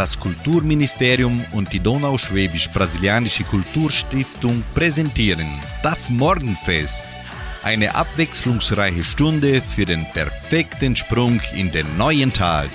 Das 0.00 0.18
Kulturministerium 0.18 1.44
und 1.52 1.74
die 1.74 1.78
Donauschwäbisch-Brasilianische 1.78 3.44
Kulturstiftung 3.44 4.62
präsentieren 4.74 5.46
das 5.82 6.08
Morgenfest. 6.08 7.04
Eine 7.62 7.94
abwechslungsreiche 7.94 9.02
Stunde 9.02 9.60
für 9.60 9.84
den 9.84 10.06
perfekten 10.14 10.96
Sprung 10.96 11.38
in 11.54 11.70
den 11.70 11.98
neuen 11.98 12.32
Tag. 12.32 12.70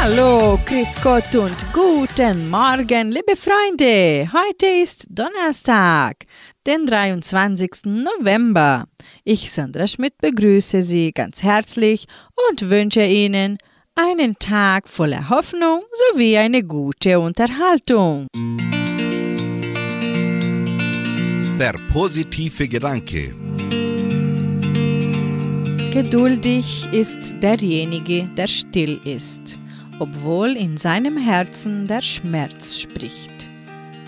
Hallo, 0.00 0.58
Chris 0.64 0.96
Gott 1.02 1.34
und 1.34 1.58
guten 1.74 2.48
Morgen, 2.48 3.12
liebe 3.12 3.36
Freunde. 3.36 4.30
Heute 4.32 4.66
ist 4.82 5.08
Donnerstag, 5.10 6.24
den 6.66 6.86
23. 6.86 7.84
November. 7.84 8.86
Ich, 9.24 9.52
Sandra 9.52 9.88
Schmidt, 9.88 10.16
begrüße 10.22 10.80
Sie 10.80 11.12
ganz 11.12 11.42
herzlich 11.42 12.06
und 12.48 12.70
wünsche 12.70 13.04
Ihnen 13.04 13.58
einen 14.00 14.38
Tag 14.38 14.88
voller 14.88 15.28
Hoffnung 15.28 15.82
sowie 16.12 16.38
eine 16.38 16.62
gute 16.62 17.18
Unterhaltung. 17.18 18.28
Der 21.58 21.74
positive 21.92 22.68
Gedanke. 22.68 23.34
Geduldig 25.90 26.88
ist 26.92 27.34
derjenige, 27.42 28.28
der 28.36 28.46
still 28.46 29.00
ist, 29.04 29.58
obwohl 29.98 30.56
in 30.56 30.76
seinem 30.76 31.16
Herzen 31.16 31.88
der 31.88 32.02
Schmerz 32.02 32.78
spricht. 32.78 33.50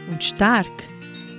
Und 0.09 0.23
stark 0.23 0.85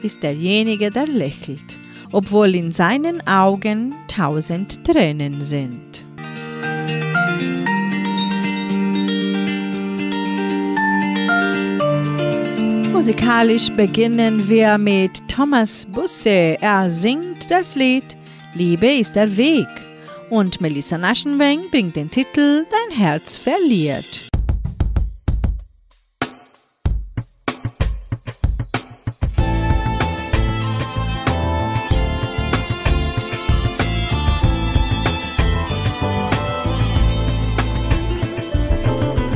ist 0.01 0.23
derjenige, 0.23 0.91
der 0.91 1.07
lächelt, 1.07 1.79
obwohl 2.11 2.53
in 2.55 2.71
seinen 2.71 3.25
Augen 3.25 3.95
tausend 4.09 4.83
Tränen 4.83 5.39
sind. 5.39 6.05
Musikalisch 13.01 13.71
beginnen 13.71 14.47
wir 14.47 14.77
mit 14.77 15.27
Thomas 15.27 15.87
Busse. 15.87 16.55
Er 16.61 16.87
singt 16.91 17.49
das 17.49 17.73
Lied 17.73 18.15
Liebe 18.53 18.85
ist 18.85 19.15
der 19.15 19.37
Weg. 19.37 19.65
Und 20.29 20.61
Melissa 20.61 20.99
Naschenweng 20.99 21.61
bringt 21.71 21.95
den 21.95 22.11
Titel 22.11 22.63
Dein 22.69 22.95
Herz 22.95 23.37
verliert. 23.37 24.29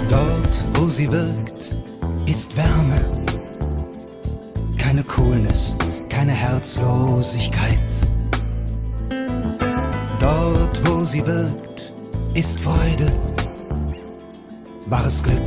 Dort, 0.08 0.64
wo 0.76 0.88
sie 0.88 1.12
wirkt, 1.12 1.74
ist 2.28 2.56
Wärme 2.56 3.26
keine 4.96 5.08
Coolness, 5.08 5.76
keine 6.08 6.32
Herzlosigkeit. 6.32 7.80
Dort, 10.22 10.88
wo 10.88 11.04
sie 11.04 11.26
wirkt, 11.26 11.92
ist 12.34 12.62
Freude, 12.62 13.12
wahres 14.86 15.22
Glück, 15.22 15.42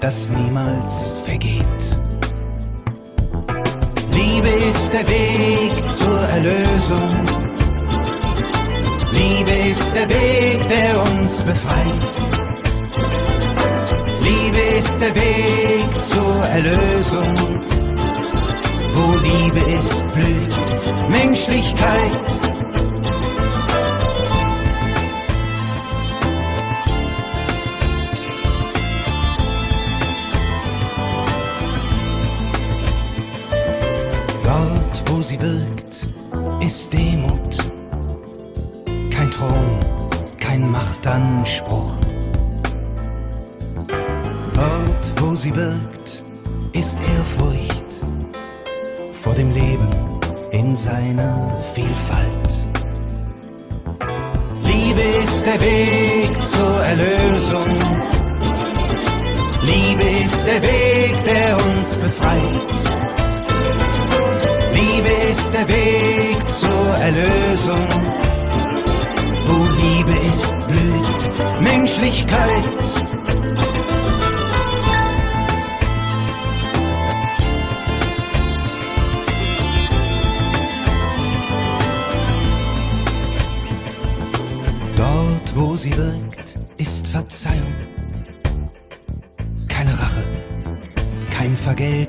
das 0.00 0.28
niemals 0.28 1.12
vergeht. 1.24 1.64
Liebe 4.10 4.48
ist 4.70 4.92
der 4.92 5.06
Weg 5.06 5.86
zur 5.86 6.20
Erlösung. 6.30 7.26
Liebe 9.12 9.70
ist 9.70 9.94
der 9.94 10.08
Weg, 10.08 10.68
der 10.68 11.00
uns 11.00 11.40
befreit. 11.42 12.12
Liebe 14.20 14.78
ist 14.78 15.00
der 15.00 15.14
Weg 15.14 16.00
zur 16.00 16.42
Erlösung 16.46 17.64
wo 18.96 19.16
Liebe 19.16 19.60
ist, 19.72 20.12
blüht 20.12 21.10
Menschlichkeit. 21.10 22.53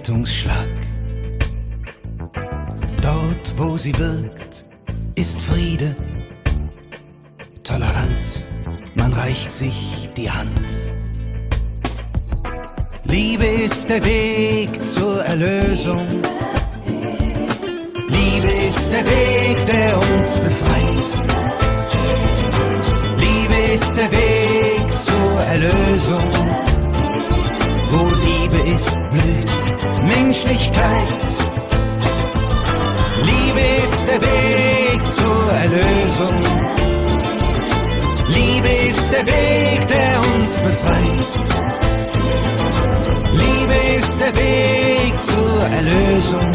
Vergeltungsschlag. 0.06 0.70
Dort, 3.02 3.58
wo 3.58 3.76
sie 3.76 3.98
wirkt, 3.98 4.66
ist 5.16 5.42
Friede, 5.42 5.96
Toleranz, 7.64 8.48
man 8.94 9.12
reicht 9.14 9.52
sich 9.52 10.10
die 10.16 10.30
Hand. 10.30 10.70
Liebe 13.06 13.46
ist 13.46 13.90
der 13.90 14.06
Weg 14.06 14.84
zur 14.84 15.24
Erlösung. 15.26 16.08
Liebe 18.08 18.52
ist 18.70 18.92
der 18.92 19.06
Weg, 19.06 19.66
der 19.66 19.98
uns 19.98 20.40
befreit 20.40 20.86
ist 23.74 23.98
der 23.98 24.10
Weg 24.10 24.98
zur 24.98 25.42
Erlösung. 25.42 26.32
Wo 27.90 28.04
Liebe 28.24 28.70
ist, 28.70 29.02
blüht 29.12 29.65
Menschlichkeit. 30.08 31.26
Liebe 33.30 33.64
ist 33.84 34.04
der 34.08 34.22
Weg 34.22 35.08
zur 35.08 35.52
Erlösung. 35.52 36.44
Liebe 38.30 38.68
ist 38.90 39.12
der 39.12 39.26
Weg, 39.26 39.88
der 39.88 40.20
uns 40.36 40.60
befreit. 40.60 41.30
Liebe 43.34 43.78
ist 44.00 44.20
der 44.20 44.36
Weg 44.36 45.22
zur 45.22 45.62
Erlösung. 45.80 46.54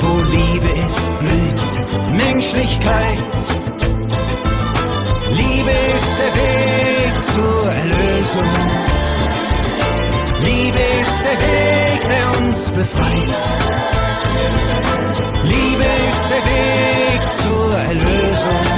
Wo 0.00 0.12
Liebe 0.36 0.70
ist, 0.86 1.10
blüht 1.20 2.12
Menschlichkeit. 2.12 3.36
Liebe 5.30 5.74
ist 5.96 6.16
der 6.22 6.32
Weg 6.42 7.24
zur 7.32 7.72
Erlösung. 7.72 8.52
Liebe 10.44 10.82
ist 11.02 11.18
der 11.24 11.38
Weg, 11.40 11.83
uns 12.54 12.70
befreit. 12.70 13.40
Liebe 15.42 15.88
ist 16.10 16.26
der 16.30 16.44
Weg 16.52 17.32
zur 17.32 17.76
Erlösung. 17.76 18.73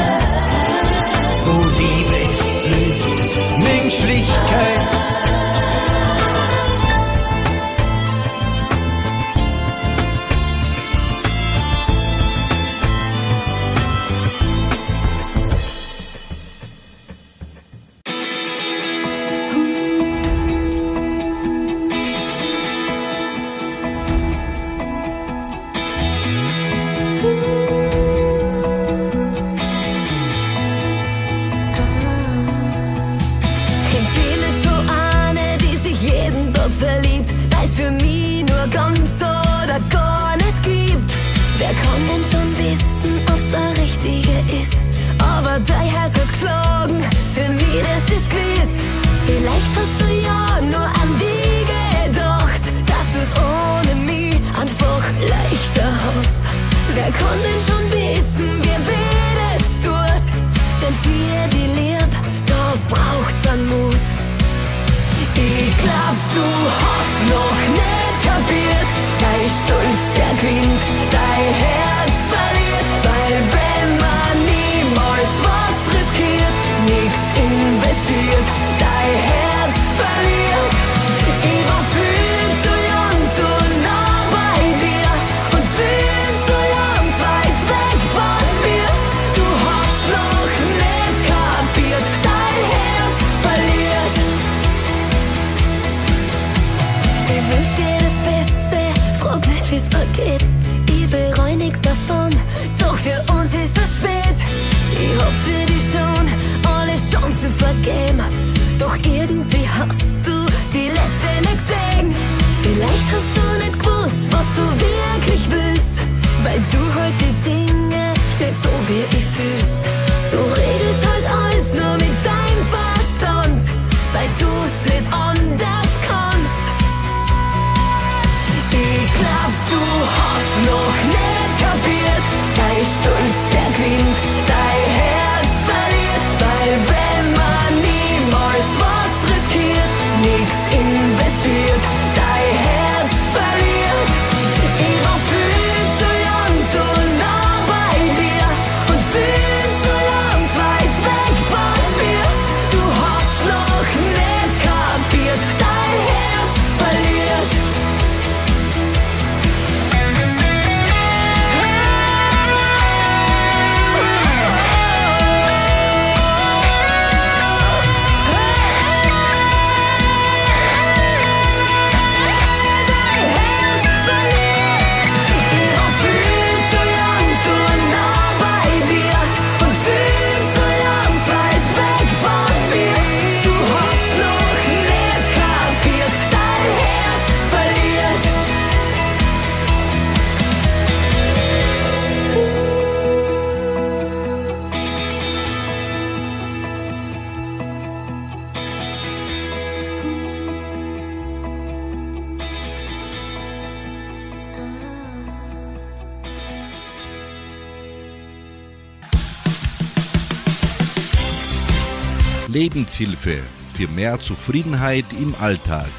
Lebenshilfe 212.87 213.43
für 213.75 213.89
mehr 213.89 214.19
Zufriedenheit 214.21 215.05
im 215.21 215.35
Alltag. 215.41 215.91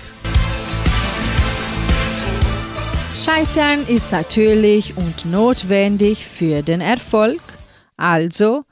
Scheitern 3.24 3.86
ist 3.88 4.12
natürlich 4.12 4.96
und 4.96 5.26
notwendig 5.26 6.26
für 6.26 6.62
den 6.62 6.80
Erfolg, 6.80 7.42
also 7.98 8.64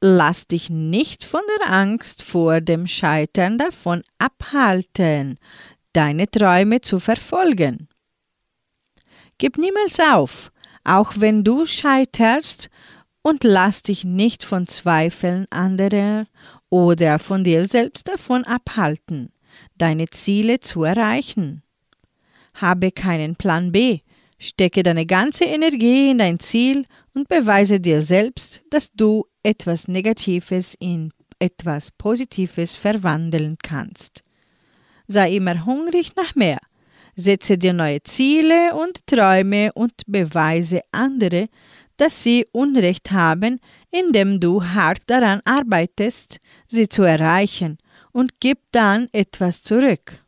lass 0.00 0.46
dich 0.46 0.70
nicht 0.70 1.24
von 1.24 1.40
der 1.58 1.72
Angst 1.72 2.22
vor 2.22 2.60
dem 2.60 2.86
Scheitern 2.86 3.58
davon 3.58 4.04
abhalten, 4.18 5.38
deine 5.92 6.30
Träume 6.30 6.82
zu 6.82 7.00
verfolgen. 7.00 7.88
Gib 9.38 9.58
niemals 9.58 9.98
auf, 9.98 10.52
auch 10.84 11.14
wenn 11.16 11.42
du 11.42 11.66
scheiterst, 11.66 12.70
und 13.22 13.42
lass 13.42 13.82
dich 13.82 14.04
nicht 14.04 14.44
von 14.44 14.68
Zweifeln 14.68 15.46
anderer 15.50 16.26
oder 16.70 17.18
von 17.18 17.44
dir 17.44 17.66
selbst 17.66 18.08
davon 18.08 18.44
abhalten, 18.44 19.32
deine 19.78 20.08
Ziele 20.08 20.60
zu 20.60 20.84
erreichen. 20.84 21.62
Habe 22.54 22.90
keinen 22.90 23.36
Plan 23.36 23.72
B. 23.72 24.00
Stecke 24.38 24.82
deine 24.82 25.06
ganze 25.06 25.44
Energie 25.44 26.10
in 26.10 26.18
dein 26.18 26.40
Ziel 26.40 26.86
und 27.14 27.28
beweise 27.28 27.80
dir 27.80 28.02
selbst, 28.02 28.62
dass 28.70 28.92
du 28.92 29.26
etwas 29.42 29.88
Negatives 29.88 30.74
in 30.78 31.10
etwas 31.38 31.90
Positives 31.92 32.76
verwandeln 32.76 33.56
kannst. 33.62 34.22
Sei 35.06 35.36
immer 35.36 35.64
hungrig 35.64 36.16
nach 36.16 36.34
mehr. 36.34 36.58
Setze 37.14 37.56
dir 37.56 37.72
neue 37.72 38.02
Ziele 38.02 38.74
und 38.74 39.06
Träume 39.06 39.72
und 39.72 40.02
beweise 40.06 40.82
andere, 40.92 41.48
dass 41.96 42.22
sie 42.22 42.46
Unrecht 42.52 43.10
haben, 43.12 43.60
indem 43.98 44.40
du 44.40 44.62
hart 44.62 45.02
daran 45.06 45.40
arbeitest, 45.44 46.38
sie 46.68 46.88
zu 46.88 47.02
erreichen 47.02 47.78
und 48.12 48.40
gib 48.40 48.58
dann 48.72 49.08
etwas 49.12 49.62
zurück. 49.62 50.22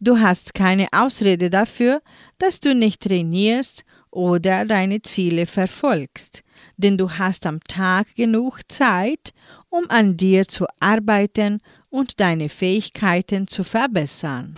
Du 0.00 0.18
hast 0.18 0.52
keine 0.52 0.88
Ausrede 0.92 1.48
dafür, 1.48 2.02
dass 2.38 2.58
du 2.58 2.74
nicht 2.74 3.02
trainierst 3.02 3.84
oder 4.10 4.64
deine 4.64 5.00
Ziele 5.02 5.46
verfolgst, 5.46 6.42
denn 6.76 6.98
du 6.98 7.08
hast 7.08 7.46
am 7.46 7.60
Tag 7.68 8.14
genug 8.16 8.60
Zeit, 8.68 9.32
um 9.70 9.88
an 9.88 10.16
dir 10.16 10.48
zu 10.48 10.66
arbeiten 10.80 11.60
und 11.88 12.18
deine 12.20 12.48
Fähigkeiten 12.48 13.46
zu 13.46 13.62
verbessern. 13.62 14.56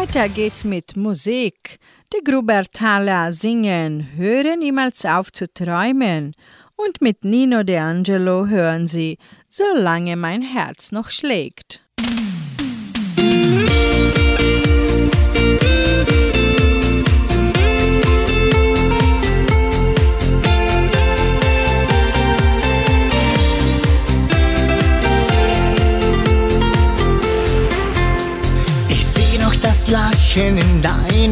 Weiter 0.00 0.28
geht's 0.28 0.62
mit 0.62 0.96
Musik. 0.96 1.80
Die 2.14 2.22
Grubertaler 2.22 3.32
singen 3.32 4.10
Höre 4.14 4.56
niemals 4.56 5.04
auf 5.04 5.32
zu 5.32 5.52
träumen 5.52 6.36
und 6.76 7.00
mit 7.00 7.24
Nino 7.24 7.64
De 7.64 7.78
Angelo 7.78 8.46
hören 8.46 8.86
sie 8.86 9.18
Solange 9.48 10.14
mein 10.14 10.42
Herz 10.42 10.92
noch 10.92 11.10
schlägt. 11.10 11.87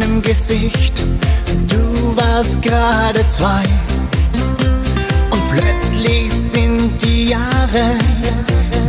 Deinem 0.06 0.22
Gesicht. 0.22 1.02
Du 1.68 2.16
warst 2.16 2.60
gerade 2.62 3.26
zwei. 3.26 3.62
Und 5.30 5.42
plötzlich 5.50 6.32
sind 6.32 7.02
die 7.02 7.30
Jahre 7.30 7.84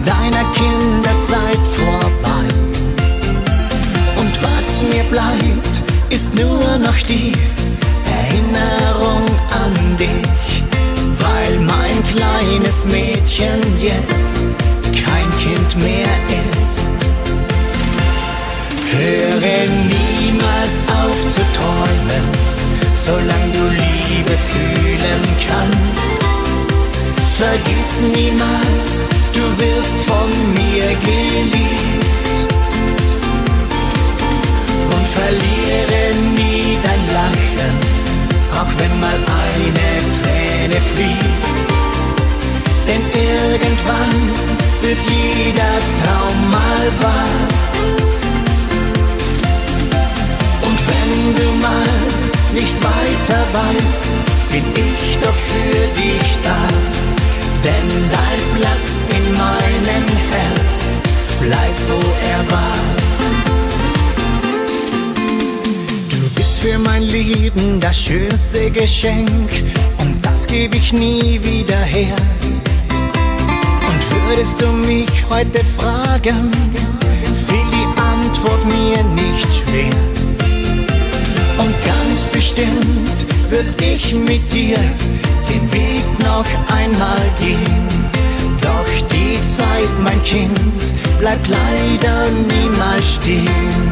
deiner 0.05 0.45
Kinderzeit 0.53 1.63
vorbei. 1.75 2.47
Und 4.17 4.33
was 4.41 4.67
mir 4.91 5.03
bleibt, 5.05 5.81
ist 6.09 6.33
nur 6.36 6.77
noch 6.77 6.97
die 7.07 7.31
Erinnerung 8.19 9.24
an 9.63 9.97
dich. 9.97 10.63
Weil 11.19 11.59
mein 11.59 12.03
kleines 12.13 12.86
Mädchen 12.86 13.59
jetzt 13.79 14.27
solange 23.08 23.52
du 23.54 23.64
Liebe 23.84 24.36
fühlen 24.52 25.24
kannst. 25.48 26.10
Vergiss 27.40 27.94
niemals, 28.18 28.94
du 29.38 29.44
wirst 29.64 29.98
von 30.10 30.30
mir 30.60 30.88
geliebt. 31.10 32.38
Und 34.96 35.08
verliere 35.20 36.02
nie 36.40 36.78
dein 36.88 37.04
Lachen, 37.18 37.76
auch 38.60 38.72
wenn 38.80 38.94
mal 39.00 39.20
eine 39.46 39.90
Träne 40.18 40.80
fließt. 40.92 41.70
Denn 42.88 43.04
irgendwann 43.30 44.16
wird 44.82 45.02
jeder 45.08 45.76
Traum 46.00 46.38
mal 46.52 46.88
wahr. 47.04 47.58
Bin 54.74 54.88
ich 55.00 55.18
doch 55.20 55.34
für 55.34 56.02
dich 56.02 56.38
da 56.44 56.98
denn 57.64 57.90
dein 58.12 58.42
Platz 58.60 59.02
in 59.10 59.26
meinem 59.34 60.06
Herz 60.34 60.78
bleibt, 61.42 61.82
wo 61.90 62.00
er 62.32 62.52
war. 62.52 62.78
Du 66.10 66.30
bist 66.36 66.60
für 66.60 66.80
mein 66.80 67.04
Leben 67.04 67.80
das 67.80 68.00
schönste 68.00 68.72
Geschenk 68.72 69.50
und 70.00 70.26
das 70.26 70.48
gebe 70.48 70.78
ich 70.78 70.94
nie 70.94 71.40
wieder 71.44 71.80
her. 71.80 72.16
Und 73.90 74.02
würdest 74.28 74.62
du 74.62 74.68
mich 74.72 75.12
heute 75.30 75.64
fragen, 75.66 76.52
fiel 77.48 77.68
die 77.78 77.88
Antwort 78.14 78.64
mir 78.66 79.04
nicht 79.04 79.48
schwer. 79.60 79.98
Und 81.58 81.74
ganz 81.86 82.26
bestimmt 82.32 83.37
würd 83.50 83.82
ich 83.82 84.13
mit 84.13 84.51
dir 84.51 84.77
den 85.50 85.72
Weg 85.72 86.06
noch 86.20 86.46
einmal 86.75 87.22
gehen. 87.39 87.88
Doch 88.62 89.08
die 89.12 89.44
Zeit, 89.44 89.94
mein 90.04 90.22
Kind, 90.24 90.60
bleibt 91.20 91.48
leider 91.48 92.30
niemals 92.30 93.16
stehen. 93.16 93.92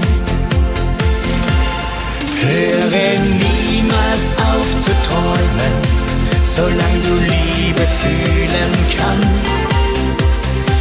Höre 2.42 3.20
niemals 3.42 4.32
auf 4.52 4.70
zu 4.84 4.92
träumen, 5.08 5.76
solange 6.46 7.00
du 7.06 7.16
Liebe 7.34 7.86
fühlen 8.02 8.74
kannst. 8.98 9.66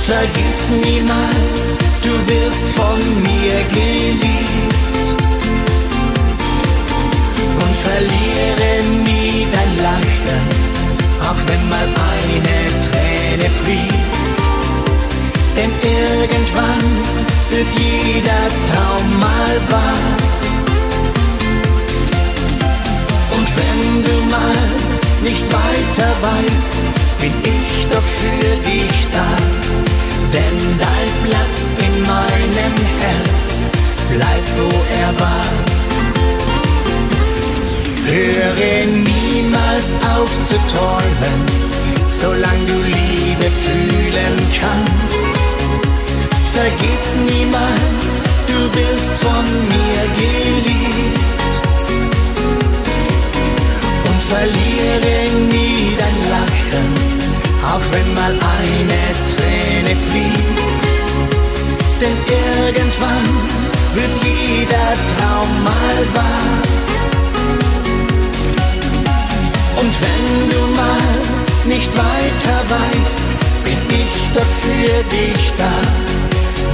Vergiss 0.06 0.68
niemals, 0.84 1.78
du 2.02 2.12
wirst 2.30 2.64
von 2.76 3.22
mir 3.22 3.56
geliebt. 3.72 4.93
Und 7.74 7.80
verliere 7.80 9.02
nie 9.02 9.46
dein 9.52 9.82
Lachen 9.82 10.64
auch 11.20 11.40
wenn 11.46 11.68
mal 11.68 11.88
eine 12.12 12.58
Träne 12.86 13.50
fließt. 13.60 14.38
Denn 15.56 15.72
irgendwann 15.82 16.84
wird 17.50 17.66
jeder 17.76 18.44
Traum 18.68 19.18
mal 19.18 19.56
wahr. 19.70 20.06
Und 23.36 23.48
wenn 23.56 24.04
du 24.04 24.16
mal 24.30 24.66
nicht 25.24 25.44
weiter 25.52 26.10
weißt, 26.28 26.74
bin 27.20 27.32
ich 27.42 27.88
doch 27.90 28.08
für 28.20 28.70
dich 28.70 29.06
da. 29.12 29.30
Denn 30.32 30.58
dein 30.78 31.10
Platz 31.24 31.68
in 31.86 32.02
meinem 32.02 32.74
Herz 33.00 33.46
bleibt, 34.10 34.50
wo 34.58 34.68
er 35.02 35.20
war. 35.20 35.73
Höre 38.06 38.84
niemals 38.86 39.94
auf 40.14 40.30
zu 40.42 40.56
träumen, 40.72 41.40
solange 42.06 42.66
du 42.66 42.78
Liebe 42.82 43.48
fühlen 43.64 44.36
kannst. 44.60 45.24
Vergiss 46.52 47.16
niemals, 47.26 48.22
du 48.46 48.68
bist 48.76 49.10
von 49.24 49.44
mir 49.72 50.02
geliebt. 50.20 51.54
Und 54.08 54.20
verliere 54.28 55.14
nie 55.50 55.96
dein 55.98 56.18
Lachen, 56.30 56.88
auch 57.72 57.86
wenn 57.90 58.14
mal 58.14 58.32
eine 58.32 59.02
Träne 59.34 59.96
fließt. 60.10 60.84
Denn 62.00 62.18
irgendwann 62.28 63.28
wird 63.94 64.14
jeder 64.22 64.92
Traum 65.16 65.64
mal 65.64 66.14
wahr. 66.14 66.73
Und 69.94 70.00
wenn 70.00 70.50
du 70.50 70.60
mal 70.74 71.66
nicht 71.66 71.90
weiter 71.96 72.56
weißt, 72.68 73.20
bin 73.64 74.00
ich 74.00 74.32
doch 74.32 74.42
für 74.62 75.04
dich 75.04 75.52
da. 75.56 75.70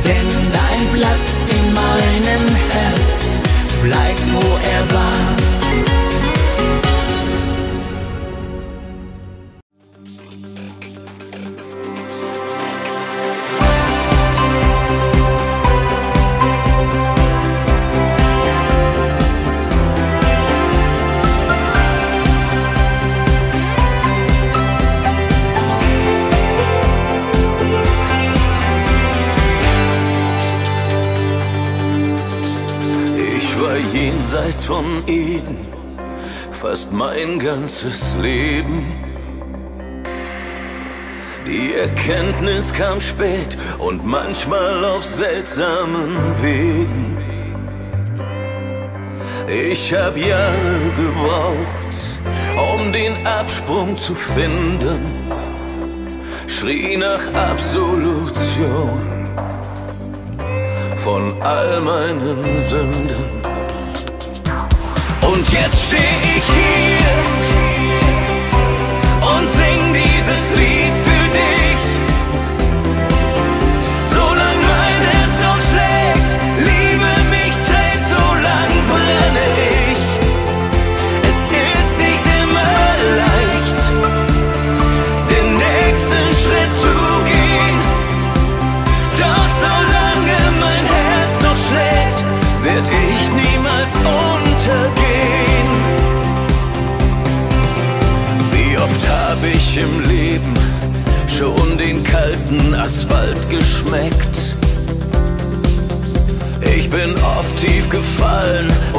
Denn 0.04 0.28
dein 0.52 0.98
Platz 0.98 1.38
in 1.48 1.74
meinem 1.74 2.46
Herz 2.70 3.34
bleibt, 3.82 4.24
wo 4.32 4.40
er 4.40 4.94
war. 4.94 6.09
Von 34.70 35.02
Eden, 35.08 35.66
fast 36.52 36.92
mein 36.92 37.40
ganzes 37.40 38.14
Leben. 38.22 38.86
Die 41.44 41.74
Erkenntnis 41.74 42.72
kam 42.72 43.00
spät 43.00 43.58
und 43.78 44.06
manchmal 44.06 44.84
auf 44.84 45.04
seltsamen 45.04 46.16
Wegen. 46.40 47.18
Ich 49.48 49.92
hab 49.92 50.16
Jahre 50.16 50.92
gebraucht, 50.96 51.96
um 52.72 52.92
den 52.92 53.26
Absprung 53.26 53.98
zu 53.98 54.14
finden, 54.14 55.00
schrie 56.46 56.96
nach 56.96 57.24
Absolution 57.34 59.26
von 60.96 61.42
all 61.42 61.80
meinen 61.80 62.62
Sünden. 62.62 63.39
Und 65.40 65.52
jetzt 65.52 65.86
steh 65.86 65.96
ich 65.96 66.44
hier 66.44 67.14
und 69.26 69.48
sing 69.54 69.94
dieses 69.94 70.50
Lied 70.50 71.09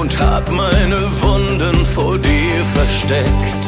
und 0.02 0.20
hab 0.20 0.50
meine 0.50 1.00
Wunden 1.22 1.76
vor 1.94 2.18
dir 2.18 2.66
versteckt. 2.74 3.66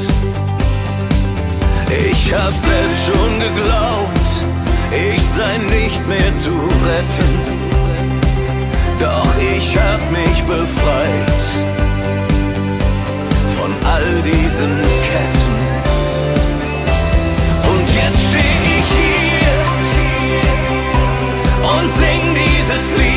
Ich 2.10 2.34
hab 2.34 2.54
selbst 2.70 3.02
schon 3.08 3.32
geglaubt, 3.48 4.30
ich 4.92 5.22
sei 5.22 5.58
nicht 5.78 6.02
mehr 6.08 6.36
zu 6.44 6.54
retten. 6.90 7.34
Doch 9.00 9.32
ich 9.56 9.78
hab 9.78 10.02
mich 10.12 10.38
befreit 10.56 11.42
von 13.58 13.72
all 13.94 14.10
diesen 14.24 14.74
Ketten. 15.08 15.54
Jetzt 18.00 18.22
steh 18.30 18.56
ich 18.80 18.90
hier 19.00 19.56
und 21.74 21.88
sing 22.00 22.24
dieses 22.42 22.86
Lied 22.98 23.12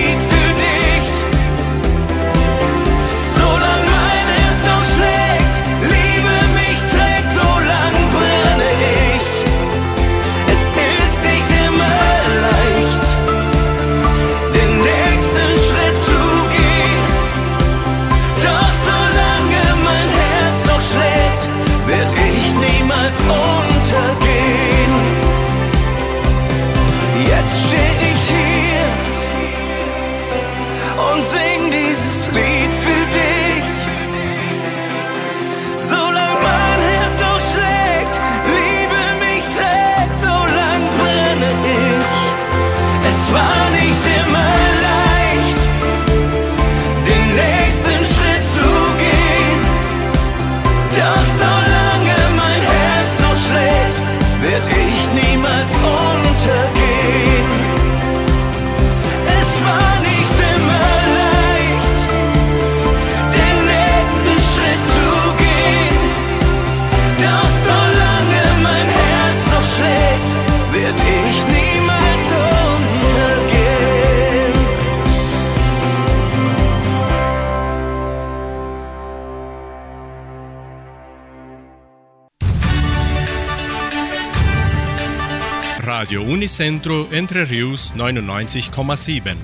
Unicentro 86.46 87.08
Entre 87.10 87.50
Rius 87.50 87.92
99,7. 87.96 89.34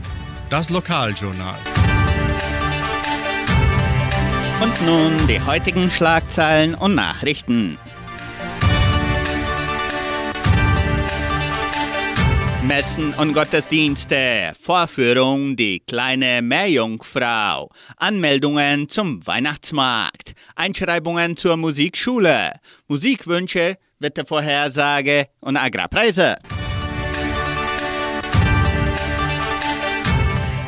Das 0.49 0.71
Lokaljournal. 0.71 1.56
Und 4.62 4.87
nun 4.87 5.26
die 5.26 5.40
heutigen 5.40 5.90
Schlagzeilen 5.90 6.76
und 6.76 6.94
Nachrichten. 6.94 7.76
Messen 12.68 13.12
und 13.14 13.33
Gottesdienste, 13.33 14.53
Vorführung 14.57 15.57
Die 15.57 15.81
kleine 15.81 16.40
Meerjungfrau, 16.40 17.68
Anmeldungen 17.96 18.88
zum 18.88 19.27
Weihnachtsmarkt, 19.27 20.35
Einschreibungen 20.55 21.37
zur 21.37 21.57
Musikschule, 21.57 22.53
Musikwünsche, 22.87 23.77
Wettervorhersage 23.98 25.27
und 25.40 25.57
Agrarpreise. 25.57 26.37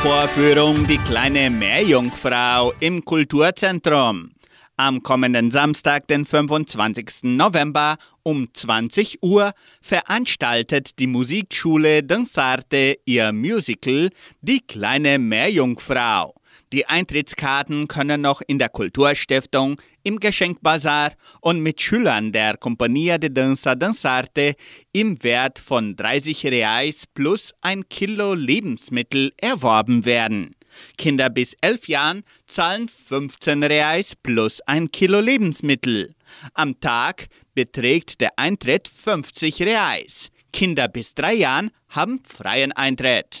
Vorführung 0.00 0.86
Die 0.86 0.98
kleine 0.98 1.50
Meerjungfrau 1.50 2.72
im 2.78 3.04
Kulturzentrum. 3.04 4.30
Am 4.76 5.02
kommenden 5.02 5.50
Samstag, 5.50 6.06
den 6.06 6.24
25. 6.24 7.24
November 7.24 7.96
um 8.22 8.46
20 8.52 9.18
Uhr 9.22 9.52
veranstaltet 9.80 11.00
die 11.00 11.08
Musikschule 11.08 12.04
Dansarte 12.04 12.98
ihr 13.06 13.32
Musical 13.32 14.10
Die 14.40 14.60
kleine 14.60 15.18
Meerjungfrau. 15.18 16.37
Die 16.72 16.86
Eintrittskarten 16.86 17.88
können 17.88 18.20
noch 18.20 18.42
in 18.46 18.58
der 18.58 18.68
Kulturstiftung, 18.68 19.80
im 20.02 20.20
Geschenkbazar 20.20 21.12
und 21.40 21.60
mit 21.60 21.80
Schülern 21.80 22.30
der 22.30 22.58
Compagnia 22.58 23.16
de 23.16 23.30
Danza 23.30 23.74
Danzarte 23.74 24.54
im 24.92 25.22
Wert 25.22 25.58
von 25.58 25.96
30 25.96 26.44
Reais 26.46 27.04
plus 27.14 27.54
ein 27.62 27.88
Kilo 27.88 28.34
Lebensmittel 28.34 29.32
erworben 29.38 30.04
werden. 30.04 30.54
Kinder 30.98 31.30
bis 31.30 31.54
11 31.62 31.88
Jahren 31.88 32.22
zahlen 32.46 32.88
15 32.88 33.62
Reais 33.62 34.14
plus 34.22 34.60
ein 34.66 34.90
Kilo 34.90 35.20
Lebensmittel. 35.20 36.14
Am 36.52 36.78
Tag 36.80 37.28
beträgt 37.54 38.20
der 38.20 38.38
Eintritt 38.38 38.88
50 38.88 39.62
Reais. 39.62 40.28
Kinder 40.52 40.88
bis 40.88 41.14
3 41.14 41.34
Jahren 41.34 41.70
haben 41.88 42.20
freien 42.24 42.72
Eintritt. 42.72 43.40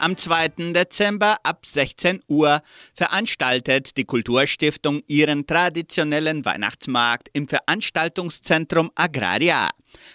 Am 0.00 0.16
2. 0.16 0.72
Dezember 0.72 1.36
ab 1.42 1.66
16 1.66 2.22
Uhr 2.26 2.62
veranstaltet 2.94 3.98
die 3.98 4.04
Kulturstiftung 4.04 5.02
ihren 5.08 5.46
traditionellen 5.46 6.42
Weihnachtsmarkt 6.46 7.28
im 7.34 7.46
Veranstaltungszentrum 7.46 8.90
Agraria. 8.94 9.68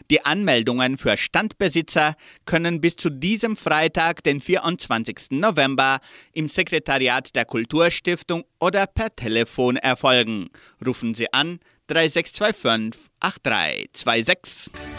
Die 0.10 0.26
Anmeldungen 0.26 0.98
für 0.98 1.16
Standbesitzer 1.18 2.16
können 2.46 2.82
bis 2.82 2.96
zu 2.96 3.12
diesem 3.12 3.56
Freitag, 3.56 4.24
den 4.24 4.42
24. 4.42 5.30
November, 5.30 6.00
im 6.34 6.50
Sekretariat 6.50 7.36
der 7.36 7.46
Kulturstiftung 7.46 8.44
oder 8.60 8.88
per 8.88 9.16
Telefon 9.16 9.78
erfolgen. 9.78 10.50
Rufen 10.84 11.14
Sie 11.14 11.32
an 11.32 11.60
3625 11.90 13.00
8326. 13.20 14.95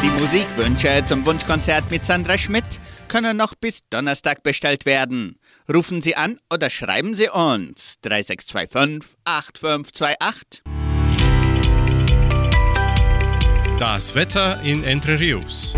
Die 0.00 0.10
Musikwünsche 0.10 1.04
zum 1.06 1.26
Wunschkonzert 1.26 1.90
mit 1.90 2.06
Sandra 2.06 2.38
Schmidt 2.38 2.64
können 3.08 3.36
noch 3.36 3.56
bis 3.56 3.80
Donnerstag 3.90 4.44
bestellt 4.44 4.86
werden. 4.86 5.40
Rufen 5.72 6.02
Sie 6.02 6.14
an 6.14 6.38
oder 6.54 6.70
schreiben 6.70 7.16
Sie 7.16 7.28
uns 7.28 7.96
3625 8.02 9.10
8528. 9.24 10.62
Das 13.80 14.14
Wetter 14.14 14.60
in 14.62 14.84
Entre 14.84 15.18
Rios. 15.18 15.74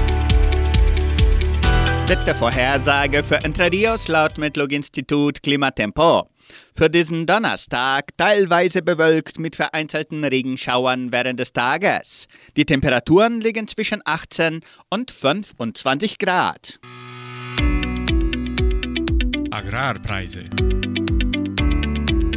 Wettervorhersage 2.06 3.24
für 3.24 3.36
Entre 3.36 3.72
Rios 3.72 4.08
laut 4.08 4.36
Metlog-Institut 4.36 5.42
Klimatempo. 5.42 6.29
Für 6.80 6.88
diesen 6.88 7.26
Donnerstag 7.26 8.16
teilweise 8.16 8.80
bewölkt 8.80 9.38
mit 9.38 9.54
vereinzelten 9.54 10.24
Regenschauern 10.24 11.12
während 11.12 11.38
des 11.38 11.52
Tages. 11.52 12.26
Die 12.56 12.64
Temperaturen 12.64 13.42
liegen 13.42 13.68
zwischen 13.68 14.00
18 14.02 14.62
und 14.88 15.10
25 15.10 16.16
Grad. 16.16 16.80
Agrarpreise. 19.50 20.44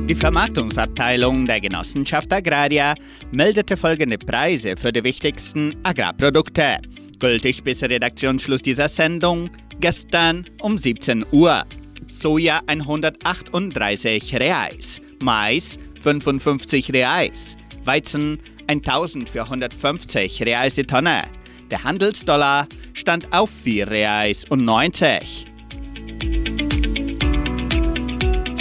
Die 0.10 0.16
Vermarktungsabteilung 0.16 1.46
der 1.46 1.62
Genossenschaft 1.62 2.34
Agraria 2.34 2.96
meldete 3.32 3.78
folgende 3.78 4.18
Preise 4.18 4.76
für 4.76 4.92
die 4.92 5.06
wichtigsten 5.06 5.74
Agrarprodukte. 5.84 6.80
Gültig 7.18 7.64
bis 7.64 7.82
Redaktionsschluss 7.82 8.62
dieser 8.62 8.90
Sendung 8.90 9.50
gestern 9.80 10.46
um 10.60 10.78
17 10.78 11.24
Uhr. 11.32 11.64
Soja 12.12 12.62
138 12.68 14.36
Reais, 14.36 15.02
Mais 15.22 15.78
55 16.00 16.92
Reais, 16.94 17.56
Weizen 17.86 18.40
1450 18.68 20.42
Reais 20.44 20.76
die 20.76 20.84
Tonne. 20.84 21.24
Der 21.72 21.84
Handelsdollar 21.84 22.68
stand 22.94 23.32
auf 23.34 23.50
4 23.50 23.90
Reais 23.90 24.46
und 24.50 24.66
90. 24.66 25.46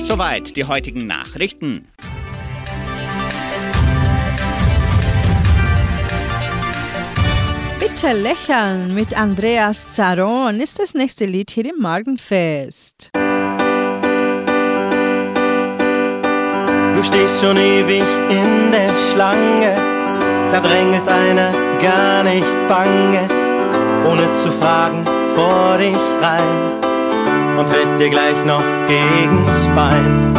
Soweit 0.04 0.56
die 0.56 0.64
heutigen 0.64 1.06
Nachrichten. 1.06 1.88
Bitte 7.94 8.12
lächeln 8.12 8.94
mit 8.94 9.14
Andreas 9.14 9.90
Zaron 9.92 10.60
ist 10.60 10.78
das 10.78 10.94
nächste 10.94 11.26
Lied 11.26 11.50
hier 11.50 11.66
im 11.66 11.82
Morgenfest. 11.82 13.10
Du 16.94 17.02
stehst 17.02 17.42
schon 17.42 17.58
ewig 17.58 18.04
in 18.30 18.72
der 18.72 18.88
Schlange, 19.10 19.74
da 20.50 20.60
drängelt 20.60 21.06
einer 21.06 21.52
gar 21.82 22.22
nicht 22.22 22.48
bange, 22.66 23.28
ohne 24.10 24.32
zu 24.36 24.50
fragen 24.50 25.04
vor 25.36 25.76
dich 25.76 25.98
rein 26.22 27.58
und 27.58 27.68
tritt 27.68 28.00
dir 28.00 28.08
gleich 28.08 28.42
noch 28.46 28.64
gegens 28.86 29.68
Bein. 29.74 30.32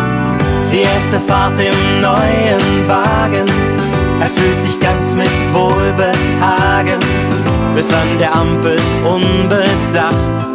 Die 0.71 0.81
erste 0.81 1.19
Fahrt 1.19 1.59
im 1.59 2.01
neuen 2.01 2.87
Wagen 2.87 3.47
erfüllt 4.19 4.65
dich 4.65 4.79
ganz 4.79 5.13
mit 5.13 5.29
Wohlbehagen, 5.53 7.02
bis 7.73 7.91
an 7.91 8.19
der 8.19 8.36
Ampel 8.36 8.77
unbedacht 9.03 10.53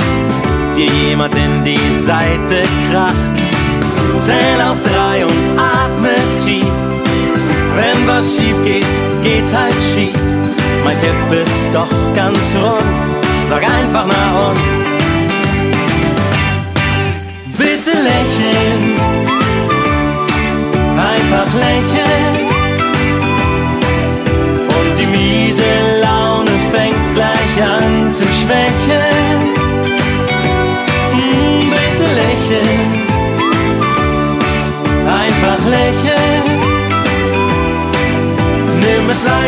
dir 0.76 0.86
jemand 0.86 1.34
in 1.34 1.62
die 1.64 2.04
Seite 2.04 2.62
kracht. 2.90 3.14
Zähl 4.20 4.60
auf 4.60 4.76
drei 4.82 5.24
und 5.24 5.58
atme 5.58 6.14
tief. 6.44 6.64
Wenn 7.74 8.06
was 8.06 8.36
schief 8.36 8.56
geht, 8.64 8.86
geht's 9.22 9.54
halt 9.54 9.74
schief. 9.92 10.14
Mein 10.84 10.98
Tipp 10.98 11.14
ist 11.30 11.68
doch 11.72 11.88
ganz 12.14 12.54
rund. 12.54 13.10
Sag 13.48 13.62
einfach 13.62 14.06
na 14.06 14.50
und. 14.50 14.58
Bitte 17.56 17.90
lächeln. 17.90 18.94
Einfach 20.96 21.52
lächeln. 21.54 22.37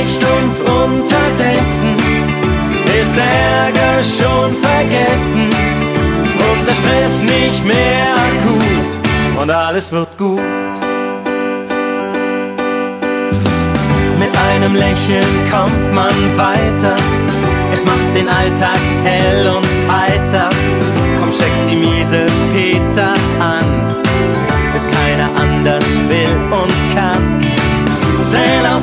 Leicht 0.00 0.22
und 0.22 0.70
unterdessen 0.70 1.96
ist 3.00 3.14
der 3.16 3.24
Ärger 3.64 4.02
schon 4.02 4.50
vergessen 4.56 5.48
und 6.50 6.68
der 6.68 6.74
Stress 6.74 7.22
nicht 7.22 7.64
mehr 7.64 8.06
akut 8.28 9.42
und 9.42 9.50
alles 9.50 9.92
wird 9.92 10.08
gut. 10.18 10.40
Mit 14.18 14.32
einem 14.50 14.74
Lächeln 14.74 15.50
kommt 15.50 15.94
man 15.94 16.14
weiter, 16.36 16.96
es 17.72 17.84
macht 17.84 18.14
den 18.14 18.28
Alltag 18.28 18.80
hell 19.04 19.48
und 19.48 19.66
heiter. 19.92 20.50
Komm, 21.18 21.32
check 21.32 21.52
die 21.68 21.76
miese 21.76 22.26
Peter 22.52 23.14
an, 23.38 23.88
bis 24.72 24.84
keiner 24.86 25.30
anders 25.36 25.84
will 26.08 26.36
und 26.50 26.94
kann. 26.94 27.40
Zähl 28.30 28.64
auf 28.64 28.79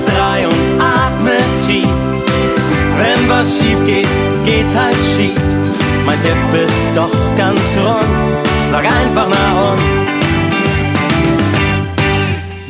was 3.47 3.59
schief 3.59 3.85
geht, 3.85 4.07
geht's 4.45 4.75
halt 4.75 4.95
schief. 5.15 5.39
Mein 6.05 6.19
Tipp 6.19 6.35
ist 6.53 6.89
doch 6.95 7.11
ganz 7.37 7.77
rund. 7.77 8.33
Sag 8.69 8.85
einfach 8.85 9.27
na 9.29 9.71
und. 9.71 9.81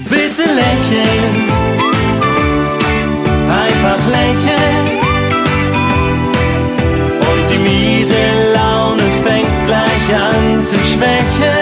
Bitte 0.09 0.43
lächeln. 0.61 1.35
Einfach 3.65 4.01
lächeln. 4.17 4.85
Und 7.29 7.51
die 7.51 7.59
miese 7.59 8.23
Laune 8.55 9.03
fängt 9.23 9.65
gleich 9.65 10.07
an 10.15 10.61
zu 10.61 10.75
schwächeln. 10.75 11.56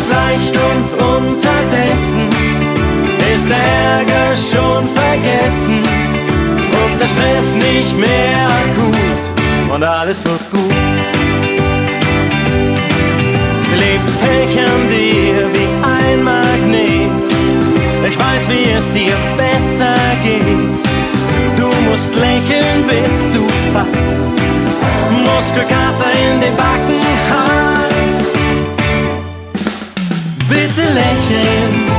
Nimm 0.00 0.08
es 0.08 0.08
leicht 0.08 0.56
und 0.56 0.92
unterdessen 1.16 2.28
ist 3.32 3.46
der 3.48 3.58
Ärger 3.58 4.34
schon 4.34 4.88
vergessen 4.88 5.82
und 6.82 7.00
der 7.00 7.06
Stress 7.06 7.54
nicht 7.54 7.98
mehr 7.98 8.48
akut 8.62 9.74
und 9.74 9.82
alles 9.82 10.24
wird 10.24 10.50
gut. 10.50 10.72
Klebt 13.74 14.20
Pech 14.20 14.58
an 14.58 14.88
dir 14.88 15.48
wie 15.52 15.68
ein 15.84 16.22
Magnet. 16.22 17.10
Ich 18.08 18.18
weiß, 18.18 18.48
wie 18.48 18.70
es 18.72 18.92
dir 18.92 19.16
besser 19.36 19.96
geht. 20.24 20.80
Du 21.58 21.66
musst 21.90 22.14
lächeln, 22.14 22.84
bis 22.86 23.36
du 23.36 23.46
fast 23.72 24.18
Muskelkater 25.24 26.10
in 26.24 26.40
den 26.40 26.56
Backen 26.56 27.00
hast. 27.30 27.79
Bitte 30.92 31.89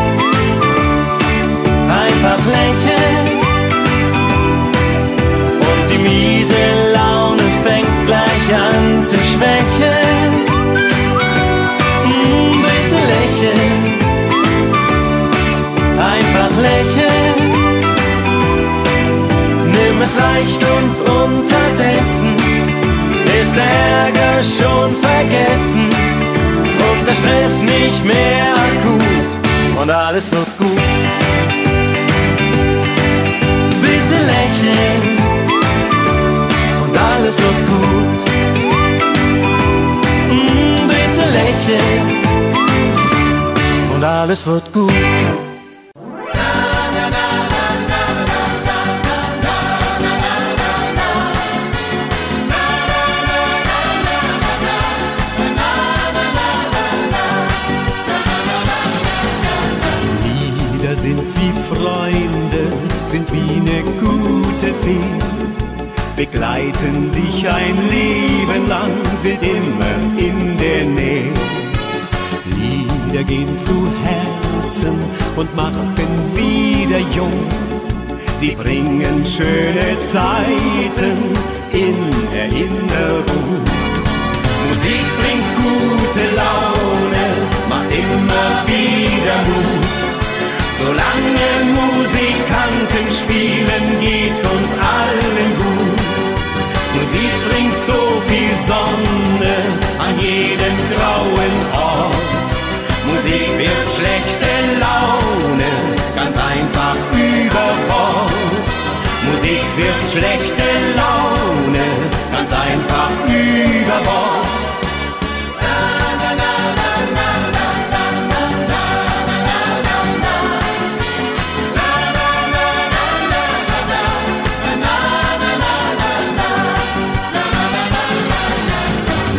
schlechte 110.52 110.96
Laune 110.96 111.88
ganz 112.32 112.52
einfach 112.52 113.12
über 113.28 113.98
Bord. 114.04 114.48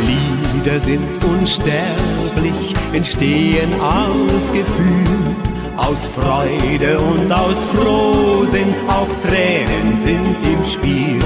Lieder 0.06 0.80
sind 0.80 1.24
unsterblich, 1.24 2.74
entstehen 2.92 3.72
aus 3.80 4.52
Gefühl, 4.52 5.31
aus 5.92 6.06
Freude 6.06 6.98
und 6.98 7.30
aus 7.30 7.64
Frohsinn, 7.64 8.74
auch 8.88 9.08
Tränen 9.26 10.00
sind 10.00 10.36
im 10.42 10.64
Spiel. 10.64 11.20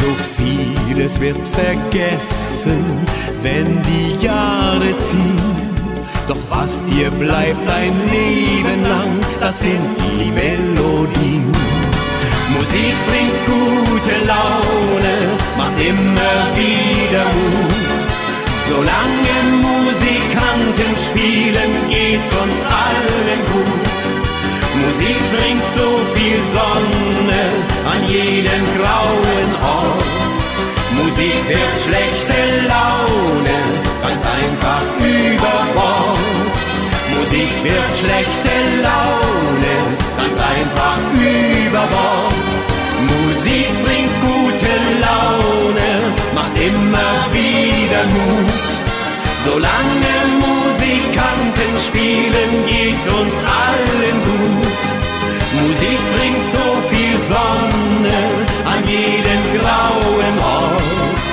So 0.00 0.10
vieles 0.36 1.20
wird 1.20 1.36
vergessen, 1.48 2.84
wenn 3.42 3.82
die 3.82 4.24
Jahre 4.24 4.98
ziehen. 4.98 5.38
Doch 6.26 6.36
was 6.50 6.84
dir 6.86 7.10
bleibt 7.10 7.68
ein 7.68 7.94
Leben 8.10 8.82
lang, 8.82 9.20
das 9.40 9.60
sind 9.60 9.86
die 9.98 10.30
Melodien. 10.30 11.52
Musik 12.52 12.96
bringt 13.06 13.46
gute 13.46 14.26
Laune, 14.26 15.16
macht 15.56 15.78
immer 15.80 16.40
wieder 16.56 17.24
Mut. 17.24 18.03
Solange 18.68 19.36
Musikanten 19.60 20.92
spielen, 20.96 21.72
geht's 21.88 22.32
uns 22.42 22.60
allen 22.84 23.40
gut. 23.52 23.84
Musik 24.82 25.18
bringt 25.34 25.66
so 25.74 25.88
viel 26.14 26.40
Sonne 26.56 27.42
an 27.92 28.08
jeden 28.08 28.64
grauen 28.76 29.50
Ort. 29.62 30.32
Musik 30.96 31.40
wirft 31.48 31.80
schlechte 31.86 32.38
Laune 32.68 33.58
ganz 34.02 34.22
einfach 34.24 34.84
über 34.98 35.56
Bord. 35.74 36.18
Musik 37.16 37.52
wirft 37.62 37.96
schlechte 38.00 38.54
Laune 38.82 39.74
ganz 40.16 40.38
einfach 40.40 40.98
über 41.14 41.84
Bord. 41.94 42.34
Musik 43.10 43.68
bringt 43.84 43.93
immer 46.66 47.16
wieder 47.32 48.02
Mut. 48.14 48.70
Solange 49.44 50.14
Musikanten 50.44 51.72
spielen, 51.86 52.52
geht's 52.66 53.08
uns 53.08 53.38
allen 53.64 54.18
gut. 54.28 54.84
Musik 55.60 56.00
bringt 56.14 56.46
so 56.56 56.66
viel 56.90 57.16
Sonne 57.28 58.20
an 58.72 58.80
jeden 58.88 59.42
grauen 59.58 60.36
Ort. 60.40 61.24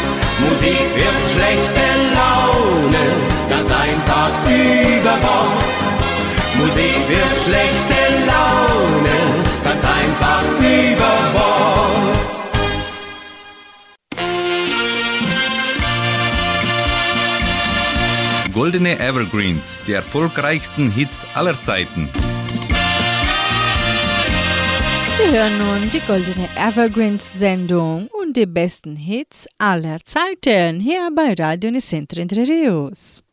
Musik 0.44 0.86
wirft 0.98 1.28
schlechte 1.34 1.86
Laune 2.18 3.06
ganz 3.50 3.70
einfach 3.72 4.34
über 4.48 5.16
Bord. 5.26 5.76
Musik 6.60 7.00
wirft 7.08 7.42
schlechte 7.46 8.00
Laune 8.28 9.18
ganz 9.64 9.84
einfach 9.84 10.44
über 10.60 11.14
Bord. 11.34 12.41
Goldene 18.54 19.00
Evergreens, 19.00 19.80
die 19.88 19.94
erfolgreichsten 19.94 20.92
Hits 20.92 21.26
aller 21.34 21.60
Zeiten. 21.62 22.10
Sie 25.16 25.32
hören 25.32 25.58
nun 25.58 25.90
die 25.90 26.02
Goldene 26.02 26.50
Evergreens-Sendung 26.58 28.10
und 28.22 28.36
die 28.36 28.46
besten 28.46 28.98
Hits 28.98 29.48
aller 29.58 29.98
Zeiten 30.04 30.82
hier 30.82 31.10
bei 31.16 31.34
Radio 31.34 31.72
Nicentro 31.72 32.20
Entre 32.20 32.42
Rios. 32.42 33.24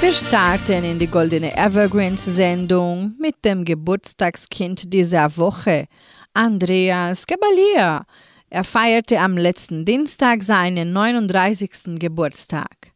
Wir 0.00 0.12
starten 0.14 0.84
in 0.84 0.98
die 0.98 1.06
Goldene 1.06 1.54
Evergreens-Sendung 1.54 3.14
mit 3.18 3.44
dem 3.44 3.66
Geburtstagskind 3.66 4.90
dieser 4.90 5.36
Woche, 5.36 5.84
Andreas 6.32 7.26
Gabalier. 7.26 8.06
Er 8.52 8.64
feierte 8.64 9.20
am 9.20 9.38
letzten 9.38 9.84
Dienstag 9.84 10.42
seinen 10.42 10.92
39. 10.92 12.00
Geburtstag. 12.00 12.92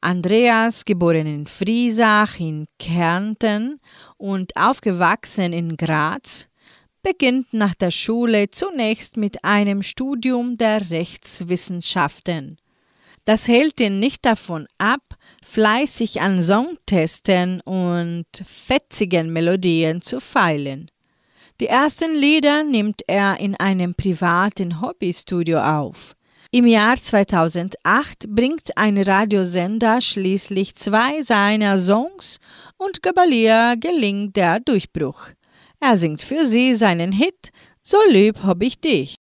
Andreas, 0.00 0.84
geboren 0.84 1.26
in 1.26 1.46
Friesach 1.48 2.38
in 2.38 2.66
Kärnten 2.78 3.80
und 4.16 4.56
aufgewachsen 4.56 5.52
in 5.52 5.76
Graz, 5.76 6.46
beginnt 7.02 7.52
nach 7.52 7.74
der 7.74 7.90
Schule 7.90 8.52
zunächst 8.52 9.16
mit 9.16 9.44
einem 9.44 9.82
Studium 9.82 10.56
der 10.56 10.88
Rechtswissenschaften. 10.90 12.58
Das 13.24 13.48
hält 13.48 13.80
ihn 13.80 13.98
nicht 13.98 14.24
davon 14.24 14.68
ab, 14.78 15.16
fleißig 15.44 16.20
an 16.20 16.40
Songtesten 16.40 17.60
und 17.62 18.26
fetzigen 18.44 19.32
Melodien 19.32 20.00
zu 20.00 20.20
feilen. 20.20 20.92
Die 21.62 21.68
ersten 21.68 22.16
Lieder 22.16 22.64
nimmt 22.64 23.02
er 23.06 23.38
in 23.38 23.54
einem 23.54 23.94
privaten 23.94 24.80
Hobbystudio 24.80 25.60
auf. 25.60 26.16
Im 26.50 26.66
Jahr 26.66 26.96
2008 26.96 28.28
bringt 28.30 28.76
ein 28.76 28.98
Radiosender 28.98 30.00
schließlich 30.00 30.74
zwei 30.74 31.22
seiner 31.22 31.78
Songs 31.78 32.38
und 32.78 33.00
Gabalier 33.00 33.76
gelingt 33.78 34.34
der 34.34 34.58
Durchbruch. 34.58 35.28
Er 35.78 35.96
singt 35.96 36.20
für 36.20 36.46
sie 36.46 36.74
seinen 36.74 37.12
Hit 37.12 37.50
So 37.80 37.98
lieb 38.08 38.42
hab 38.42 38.60
ich 38.60 38.80
dich. 38.80 39.21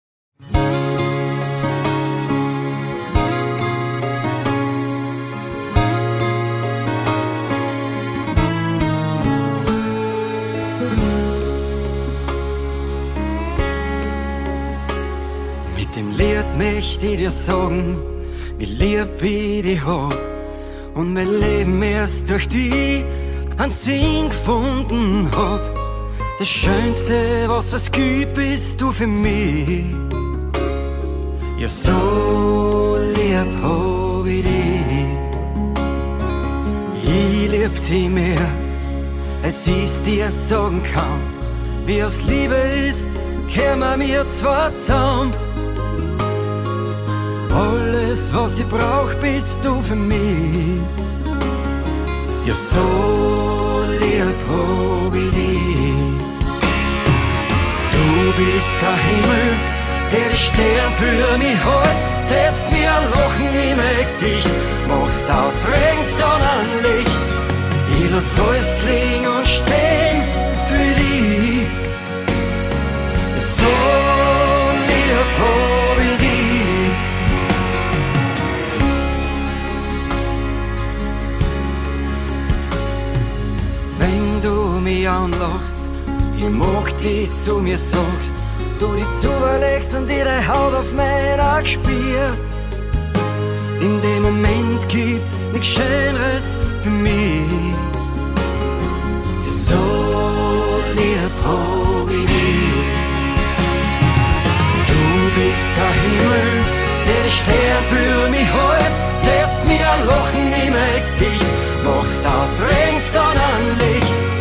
Ich 16.60 16.98
dir 16.98 17.30
sagen, 17.30 17.96
wie 18.58 18.64
lieb 18.64 19.22
ich 19.22 19.62
dich 19.62 19.84
hab. 19.84 20.16
Und 20.94 21.12
mein 21.14 21.40
Leben 21.40 21.82
erst 21.82 22.28
durch 22.28 22.48
die 22.48 23.04
einen 23.56 23.70
Sinn 23.70 24.28
gefunden 24.28 25.28
hat. 25.36 25.72
Das 26.38 26.48
Schönste, 26.48 27.44
was 27.48 27.72
es 27.72 27.90
gibt, 27.90 28.34
bist 28.34 28.80
du 28.80 28.92
für 28.92 29.06
mich. 29.06 29.84
Ja, 31.58 31.68
so 31.68 32.96
lieb 33.14 33.62
hab 33.62 34.26
ich 34.26 34.44
dich. 34.44 35.18
Ich 37.02 37.50
lieb 37.50 37.88
dich 37.88 38.08
mehr, 38.08 38.48
als 39.42 39.66
ich 39.66 39.98
dir 40.02 40.30
sagen 40.30 40.82
kann. 40.92 41.20
Wie 41.84 42.02
aus 42.02 42.20
Liebe 42.22 42.56
ist, 42.88 43.08
kämen 43.48 44.00
wir 44.00 44.28
zwar 44.30 44.74
zusammen. 44.76 45.32
Alles, 47.58 48.32
was 48.32 48.60
ich 48.60 48.68
brauch, 48.68 49.12
bist 49.20 49.64
du 49.64 49.80
für 49.80 49.96
mich. 49.96 50.80
Ja, 52.46 52.54
so 52.54 52.86
lieb 54.00 54.40
hab 54.50 55.14
ich 55.22 55.30
dich. 55.38 56.18
Du 57.94 58.08
bist 58.40 58.76
der 58.82 58.96
Himmel, 59.06 59.48
der 60.12 60.28
die 60.32 60.42
Stern 60.46 60.92
für 61.00 61.38
mich 61.38 61.60
hält. 61.68 61.98
Setzt 62.28 62.66
mir 62.70 62.90
ein 62.96 63.04
Lachen 63.14 63.52
im 63.70 63.80
Gesicht, 64.00 64.50
machst 64.88 65.28
aus 65.28 65.58
Regen 65.70 66.04
Sonnenlicht. 66.18 67.18
Ich 67.90 68.10
lass 68.12 68.38
alles 68.46 68.70
liegen 68.86 69.26
und 69.26 69.46
stehen 69.46 70.22
für 70.68 70.90
dich. 71.00 71.66
Ja, 73.34 73.40
so 73.40 74.07
anlachst, 85.08 85.80
ich 86.36 86.48
mag 86.48 86.86
dich 87.02 87.30
zu 87.44 87.58
mir 87.58 87.78
sagst, 87.78 88.34
du 88.78 88.86
dich 88.94 89.06
zulegst 89.20 89.94
und 89.94 90.08
ihre 90.10 90.46
Haut 90.46 90.74
auf 90.74 90.92
mein 90.92 91.40
Auge 91.40 91.66
spür. 91.66 92.36
In 93.80 94.00
dem 94.02 94.22
Moment 94.22 94.88
gibt's 94.88 95.32
nichts 95.52 95.68
Schöneres 95.68 96.56
für 96.82 96.90
mich. 96.90 97.74
So 99.50 99.84
lieb 100.96 101.34
hab 101.44 102.10
ich. 102.10 102.28
Du 104.90 105.02
bist 105.36 105.70
der 105.78 105.92
Himmel, 106.02 106.48
der 107.06 107.22
die 107.24 107.30
Stern 107.30 107.82
für 107.90 108.30
mich 108.30 108.48
hält, 108.58 108.94
setzt 109.24 109.64
mir 109.64 109.86
ein 109.94 110.06
Lachen 110.06 110.46
im 110.66 110.74
Gesicht, 111.00 111.50
machst 111.84 112.24
aus 112.26 112.52
Regen 112.60 113.00
Sonnenlicht. 113.00 114.37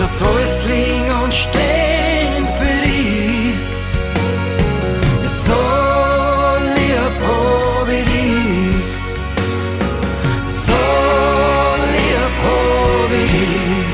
Lass 0.00 0.22
alles 0.22 0.64
liegen 0.64 1.10
und 1.22 1.34
stehen 1.34 2.44
für 2.58 2.76
dich. 2.86 3.54
Ja, 5.22 5.28
so 5.28 5.60
lieb 6.74 7.16
hab 7.28 7.88
ich 7.88 8.04
dich. 8.12 8.84
So 10.66 10.80
lieb 11.94 12.34
hab 12.44 13.10
ich 13.20 13.30
dich. 13.30 13.90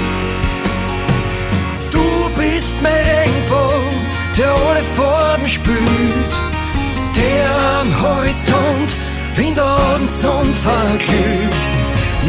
Du 1.91 2.07
bist 2.39 2.77
mein 2.83 3.03
Regenbogen, 3.11 3.99
der 4.37 4.53
alle 4.53 4.85
Farben 4.97 5.49
spült, 5.49 6.35
der 7.17 7.47
am 7.81 7.89
Horizont 8.01 8.91
in 9.37 9.55
der 9.57 9.65
Abendsonne 9.65 10.53
verglüht. 10.63 11.57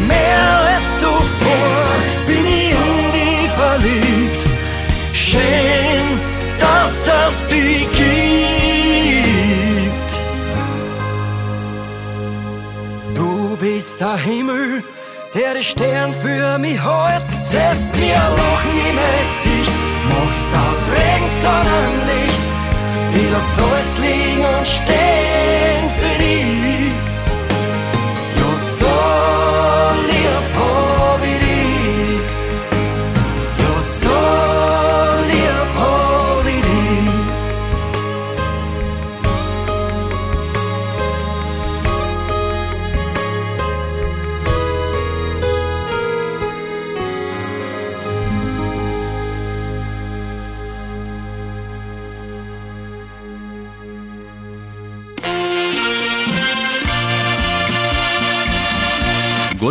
Mehr 0.08 0.48
als 0.72 0.98
zuvor 0.98 2.17
der 15.48 15.60
die 15.60 15.64
Stern 15.64 16.12
für 16.12 16.58
mich 16.58 16.82
hält. 16.82 17.22
Setzt 17.44 17.94
mir 17.96 18.14
ein 18.14 18.32
Lachen 18.40 18.76
im 18.90 18.98
Gesicht, 19.28 19.72
machst 20.10 20.50
aus 20.64 20.82
Regen 20.92 21.30
Sonnenlicht. 21.42 22.42
Ich 23.14 23.30
lass 23.32 23.58
alles 23.58 23.98
liegen 23.98 24.44
und 24.44 24.66
stehen 24.66 25.84
für 25.98 26.22
dich. 26.22 27.07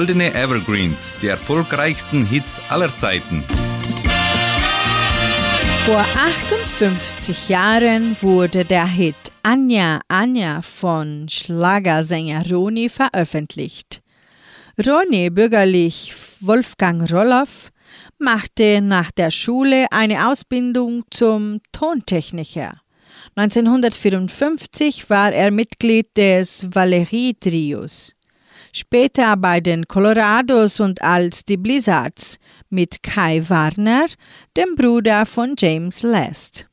Goldene 0.07 0.33
Evergreens, 0.33 1.15
die 1.21 1.27
erfolgreichsten 1.27 2.25
Hits 2.25 2.61
aller 2.69 2.95
Zeiten. 2.95 3.43
Vor 5.85 5.99
58 5.99 7.49
Jahren 7.49 8.15
wurde 8.21 8.63
der 8.63 8.87
Hit 8.87 9.17
Anja 9.43 9.99
Anja 10.07 10.61
von 10.61 11.27
Schlagersänger 11.27 12.49
Roni 12.49 12.87
veröffentlicht. 12.87 14.01
Roni, 14.79 15.29
bürgerlich 15.29 16.15
Wolfgang 16.39 17.11
Roloff, 17.11 17.71
machte 18.17 18.79
nach 18.79 19.11
der 19.11 19.29
Schule 19.29 19.87
eine 19.91 20.29
Ausbildung 20.29 21.03
zum 21.11 21.59
Tontechniker. 21.73 22.79
1954 23.35 25.09
war 25.09 25.33
er 25.33 25.51
Mitglied 25.51 26.15
des 26.15 26.65
Valerie-Trios. 26.73 28.16
Später 28.77 29.35
bei 29.37 29.59
den 29.59 29.87
Colorados 29.87 30.79
und 30.79 31.01
als 31.01 31.43
die 31.43 31.57
Blizzards 31.57 32.37
mit 32.69 33.01
Kai 33.01 33.41
Warner, 33.49 34.05
dem 34.55 34.75
Bruder 34.75 35.25
von 35.25 35.55
James 35.57 36.03
Last. 36.03 36.67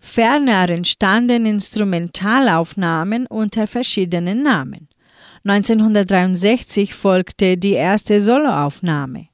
Ferner 0.00 0.70
entstanden 0.70 1.44
Instrumentalaufnahmen 1.44 3.26
unter 3.26 3.66
verschiedenen 3.66 4.42
Namen. 4.42 4.88
1963 5.44 6.94
folgte 6.94 7.58
die 7.58 7.74
erste 7.74 8.18
Soloaufnahme. 8.18 9.28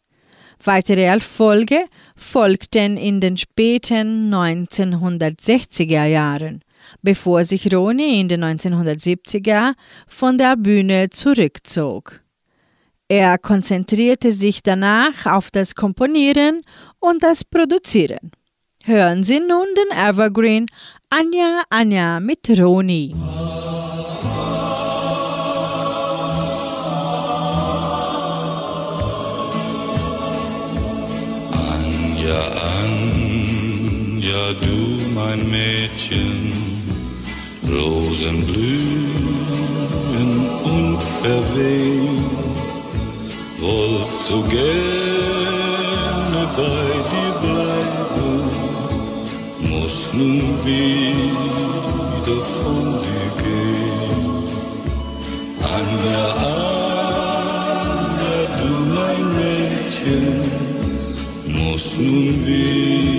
Weitere 0.65 1.05
Erfolge 1.05 1.85
folgten 2.17 2.97
in 2.97 3.21
den 3.21 3.37
späten 3.37 4.35
1960er 4.35 6.07
Jahren, 6.07 6.65
bevor 7.03 7.45
sich 7.45 7.73
Roni 7.73 8.21
in 8.21 8.29
den 8.29 8.45
1970er 8.45 9.75
von 10.07 10.39
der 10.39 10.57
Bühne 10.57 11.11
zurückzog. 11.11 12.21
Er 13.09 13.39
konzentrierte 13.39 14.33
sich 14.33 14.63
danach 14.63 15.25
auf 15.25 15.51
das 15.51 15.75
Komponieren 15.75 16.61
und 17.01 17.23
das 17.23 17.45
Produzieren. 17.45 18.33
Hören 18.85 19.25
Sie 19.25 19.41
nun 19.41 19.67
den 19.77 19.99
Evergreen 19.99 20.67
Anja 21.11 21.63
Anja 21.71 22.21
mit 22.21 22.49
Roni. 22.51 23.15
Anja, 31.53 32.43
Anja, 32.83 34.53
du 34.61 35.01
mein 35.15 35.51
Mädchen, 35.51 36.48
Rosen 38.09 38.47
blühen 38.47 40.31
und 40.65 40.99
verwehen, 41.23 42.25
wollt 43.61 44.13
so 44.27 44.39
gerne 44.49 46.41
bei 46.57 46.87
dir 47.11 47.33
bleiben, 47.43 48.37
muss 49.61 49.99
nun 50.15 50.47
wieder 50.65 52.39
von 52.55 52.85
dir 53.05 53.29
gehen. 53.43 54.27
Anja, 55.77 56.25
Anja, 57.37 58.39
du 58.59 58.71
mein 58.97 59.25
Mädchen, 59.37 60.25
muss 61.47 61.87
nun 61.99 62.29
wieder 62.47 63.18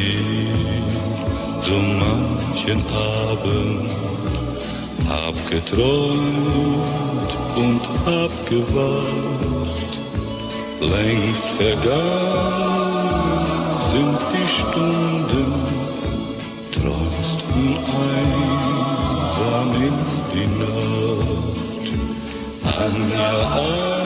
Dir 0.00 0.16
so 1.66 1.76
manchen 2.04 2.80
Abend, 3.28 3.90
hab 5.10 5.36
geträumt 5.50 7.32
und 7.62 7.82
hab 8.06 8.32
gewacht. 8.48 9.92
Längst 10.80 11.48
vergangen 11.58 12.80
sind 13.92 14.18
die 14.32 14.48
Stunden, 14.58 15.50
träumst 16.72 17.38
nun 17.54 17.76
einsam 18.08 19.68
in 19.86 19.96
die 20.32 20.50
Nacht. 20.62 21.86
Anja, 22.78 23.32
Anja, 23.52 23.99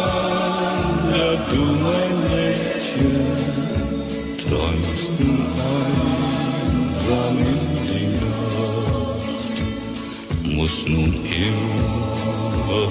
nun 10.95 11.14
immer 11.24 12.88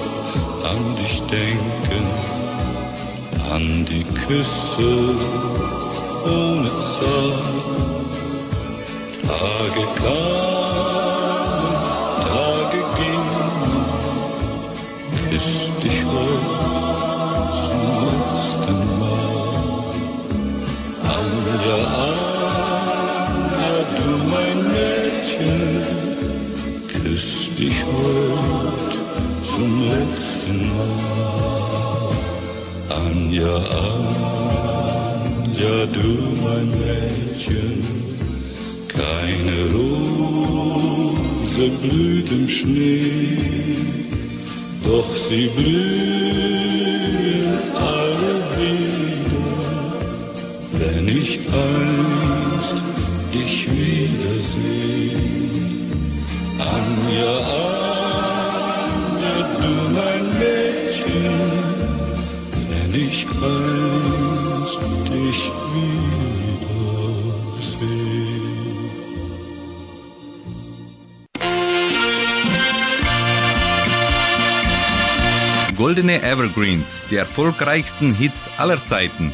an 0.70 0.96
dich 0.96 1.22
denken, 1.22 2.06
an 3.52 3.84
die 3.84 4.04
Küsse 4.04 4.92
ohne 6.24 6.70
Zahl. 6.92 7.42
Tage 9.26 9.84
kamen, 10.00 10.33
Anja, 33.34 33.56
Anja, 35.26 35.76
du 35.92 36.10
mein 36.44 36.68
Mädchen, 36.78 37.78
keine 38.86 39.58
Rose 39.72 41.66
blüht 41.82 42.30
im 42.30 42.46
Schnee, 42.48 43.76
doch 44.84 45.10
sie 45.16 45.48
blühen 45.48 45.78
alle 47.74 48.34
wieder, 48.56 49.58
wenn 50.78 51.08
ich 51.08 51.40
einst 51.40 51.73
Evergreens, 76.54 77.02
die 77.10 77.16
erfolgreichsten 77.16 78.14
Hits 78.14 78.48
aller 78.58 78.82
Zeiten. 78.84 79.32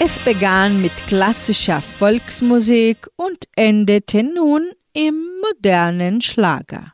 Es 0.00 0.18
begann 0.18 0.82
mit 0.82 0.92
klassischer 1.06 1.80
Volksmusik 1.80 3.06
und 3.14 3.44
endete 3.54 4.24
nun 4.24 4.68
im 4.94 5.14
modernen 5.42 6.22
Schlager. 6.22 6.92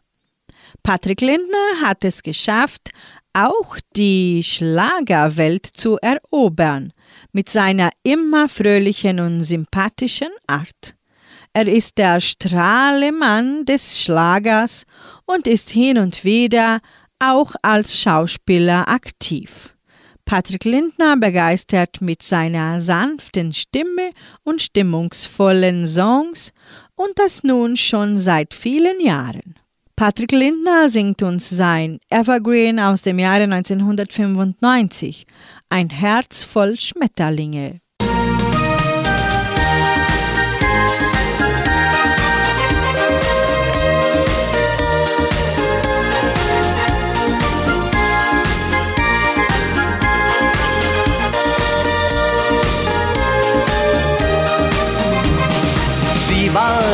Patrick 0.83 1.23
Lindner 1.23 1.81
hat 1.83 2.05
es 2.05 2.23
geschafft, 2.23 2.91
auch 3.33 3.79
die 3.97 4.43
Schlagerwelt 4.43 5.65
zu 5.67 5.97
erobern, 5.97 6.93
mit 7.33 7.49
seiner 7.49 7.91
immer 8.03 8.49
fröhlichen 8.51 9.21
und 9.21 9.41
sympathischen 9.43 10.33
Art. 10.47 10.97
Er 11.55 11.67
ist 11.67 11.97
der 11.97 12.21
Strahlemann 12.21 13.65
des 13.65 14.03
Schlagers 14.03 14.85
und 15.25 15.47
ist 15.47 15.71
hin 15.71 15.99
und 15.99 16.25
wieder 16.25 16.81
auch 17.23 17.55
als 17.63 17.99
Schauspieler 17.99 18.89
aktiv. 18.89 19.75
Patrick 20.25 20.65
Lindner 20.65 21.17
begeistert 21.17 22.01
mit 22.01 22.23
seiner 22.23 22.81
sanften 22.81 23.53
Stimme 23.53 24.11
und 24.45 24.63
stimmungsvollen 24.63 25.87
Songs 25.87 26.53
und 26.95 27.11
das 27.17 27.43
nun 27.43 27.77
schon 27.77 28.19
seit 28.19 28.55
vielen 28.55 29.01
Jahren. 29.01 29.57
Patrick 29.95 30.33
Lindner 30.33 30.89
singt 30.89 31.23
uns 31.23 31.49
sein 31.51 31.99
Evergreen 32.09 32.81
aus 32.81 33.03
dem 33.03 33.19
Jahre 33.19 33.45
1995, 33.45 35.27
Ein 35.69 35.91
Herz 35.91 36.45
voll 36.45 36.79
Schmetterlinge. 36.81 37.82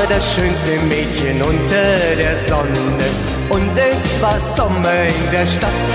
Das 0.09 0.35
schönste 0.35 0.79
Mädchen 0.89 1.43
unter 1.43 2.17
der 2.17 2.37
Sonne 2.37 2.69
und 3.51 3.71
es 3.77 4.21
war 4.23 4.41
Sommer 4.41 5.03
in 5.03 5.31
der 5.31 5.47
Stadt. 5.47 5.89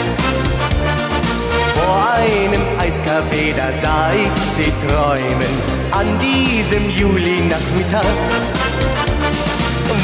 Vor 1.74 2.14
einem 2.14 2.62
Eiscafé, 2.80 3.54
da 3.58 3.72
sah 3.74 4.12
ich 4.14 4.42
sie 4.56 4.72
träumen 4.86 5.54
an 5.92 6.20
diesem 6.20 6.90
Juli-Nachmittag. 6.92 8.06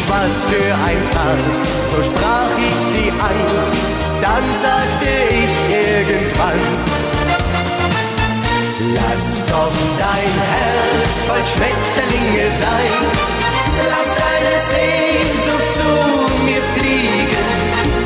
Was 0.07 0.43
für 0.45 0.73
ein 0.87 1.01
Tag, 1.13 1.37
so 1.85 2.01
sprach 2.01 2.49
ich 2.57 2.75
sie 2.91 3.09
an, 3.11 3.39
dann 4.21 4.43
sagte 4.59 5.09
ich 5.29 5.53
irgendwann, 5.75 6.59
Lass 8.95 9.45
doch 9.45 9.71
dein 9.99 10.33
Herz 10.49 11.23
voll 11.27 11.45
Schmetterlinge 11.45 12.49
sein. 12.59 13.38
Lass 13.91 14.09
deine 14.23 14.55
Sehnsucht 14.73 15.69
zu 15.77 15.89
mir 16.45 16.63
fliegen. 16.75 17.47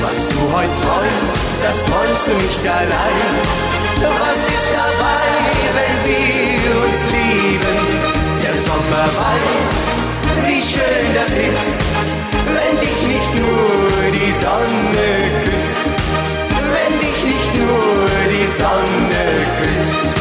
Was 0.01 0.28
du 0.28 0.39
heute 0.55 0.74
träumst, 0.84 1.47
das 1.63 1.78
träumst 1.86 2.28
du 2.28 2.34
nicht 2.34 2.63
allein. 2.67 3.74
Was 4.26 4.39
ist 4.57 4.69
dabei, 4.74 5.30
wenn 5.78 5.95
wir 6.09 6.71
uns 6.86 7.01
lieben? 7.17 7.78
Der 8.43 8.55
Sommer 8.55 9.07
weiß, 9.21 9.82
wie 10.47 10.61
schön 10.61 11.07
das 11.15 11.32
ist, 11.38 11.80
wenn 12.45 12.80
dich 12.80 12.99
nicht 13.15 13.32
nur 13.36 13.93
die 14.11 14.32
Sonne 14.32 15.09
küsst. 15.45 15.84
Wenn 16.74 16.99
dich 16.99 17.19
nicht 17.24 17.51
nur 17.55 18.07
die 18.30 18.47
Sonne 18.51 19.24
küsst. 19.61 20.13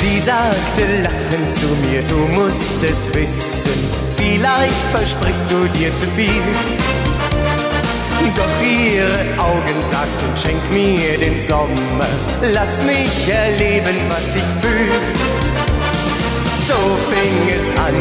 Sie 0.00 0.18
sagte 0.18 1.02
lachend 1.02 1.52
zu 1.52 1.66
mir, 1.86 2.00
du 2.08 2.16
musst 2.32 2.82
es 2.82 3.12
wissen, 3.14 3.78
vielleicht 4.16 4.82
versprichst 4.92 5.44
du 5.50 5.58
dir 5.78 5.90
zu 5.94 6.06
viel. 6.16 6.42
Doch 8.34 8.62
ihre 8.62 9.38
Augen 9.38 9.82
sagten, 9.82 10.30
schenk 10.42 10.62
mir 10.72 11.18
den 11.18 11.38
Sommer, 11.38 12.08
lass 12.54 12.82
mich 12.82 13.28
erleben, 13.28 13.96
was 14.08 14.36
ich 14.36 14.50
fühl. 14.62 15.00
So 16.66 16.80
fing 17.10 17.58
es 17.58 17.70
an, 17.78 17.94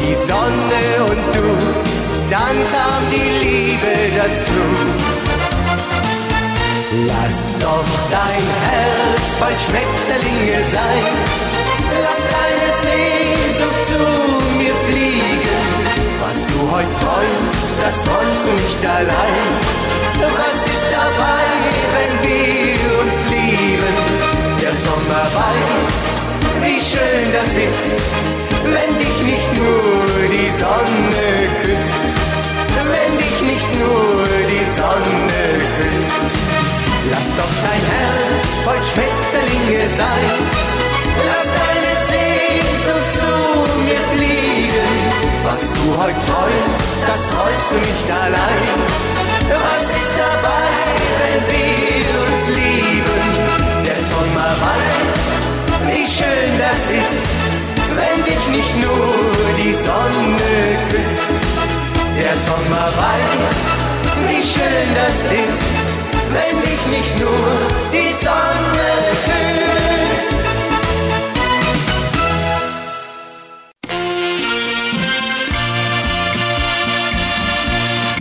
die 0.00 0.14
Sonne 0.14 0.82
und 1.08 1.34
du, 1.34 1.48
dann 2.28 2.56
kam 2.74 3.02
die 3.10 3.46
Liebe 3.46 3.94
dazu. 4.18 4.64
Lass 7.06 7.56
doch 7.58 7.84
dein 8.10 8.44
Herz 8.70 8.97
voll 9.38 9.56
Schmetterlinge 9.66 10.60
sein. 10.64 11.04
Lass 12.04 12.22
deine 12.36 12.68
Sehnsucht 12.84 13.82
zu 13.90 14.00
mir 14.58 14.74
fliegen. 14.86 15.60
Was 16.20 16.46
du 16.46 16.58
heute 16.72 16.90
träumst, 17.00 17.70
das 17.82 17.96
träumst 18.02 18.42
du 18.46 18.52
nicht 18.52 18.82
allein. 18.84 19.48
Was 20.40 20.58
ist 20.74 20.88
dabei, 20.90 21.46
wenn 21.94 22.14
wir 22.28 22.80
uns 23.02 23.18
lieben? 23.34 23.96
Der 24.60 24.72
Sommer 24.72 25.24
weiß, 25.40 26.00
wie 26.62 26.80
schön 26.80 27.26
das 27.32 27.50
ist, 27.70 27.98
wenn 28.74 28.90
dich 28.98 29.18
nicht 29.32 29.50
nur 29.56 30.04
die 30.36 30.50
Sonne 30.50 31.28
küsst. 31.62 32.04
Wenn 32.92 33.18
dich 33.18 33.38
nicht 33.52 33.70
nur 33.78 34.26
die 34.52 34.66
Sonne 34.66 35.42
küsst. 35.76 36.47
Lass 37.10 37.28
doch 37.36 37.54
dein 37.64 37.84
Herz 37.92 38.48
voll 38.64 38.82
Schmetterlinge 38.92 39.88
sein. 39.88 40.30
Lass 41.28 41.46
deine 41.60 41.92
Sehnsucht 42.10 43.10
zu 43.12 43.32
mir 43.86 44.02
fliegen. 44.12 44.92
Was 45.44 45.72
du 45.72 45.84
heute 45.96 46.18
träumst, 46.28 46.96
das 47.06 47.26
träumst 47.28 47.70
du 47.70 47.76
nicht 47.76 48.08
allein. 48.10 48.76
Was 49.48 49.84
ist 49.88 50.14
dabei, 50.18 50.68
wenn 51.20 51.42
wir 51.56 52.08
uns 52.28 52.44
lieben? 52.60 53.20
Der 53.86 54.00
Sommer 54.12 54.52
weiß, 54.68 55.16
wie 55.94 56.06
schön 56.06 56.52
das 56.58 56.90
ist, 56.90 57.26
wenn 57.96 58.24
dich 58.24 58.44
nicht 58.52 58.74
nur 58.84 59.14
die 59.56 59.72
Sonne 59.72 60.52
küsst. 60.90 61.32
Der 62.18 62.36
Sommer 62.36 62.86
weiß, 63.00 63.62
wie 64.28 64.42
schön 64.42 64.88
das 64.94 65.24
ist 65.24 65.87
wenn 66.32 66.60
dich 66.62 66.86
nicht 66.86 67.18
nur 67.18 67.58
die 67.92 68.12
Sonne 68.12 68.90
küsst. 69.24 70.38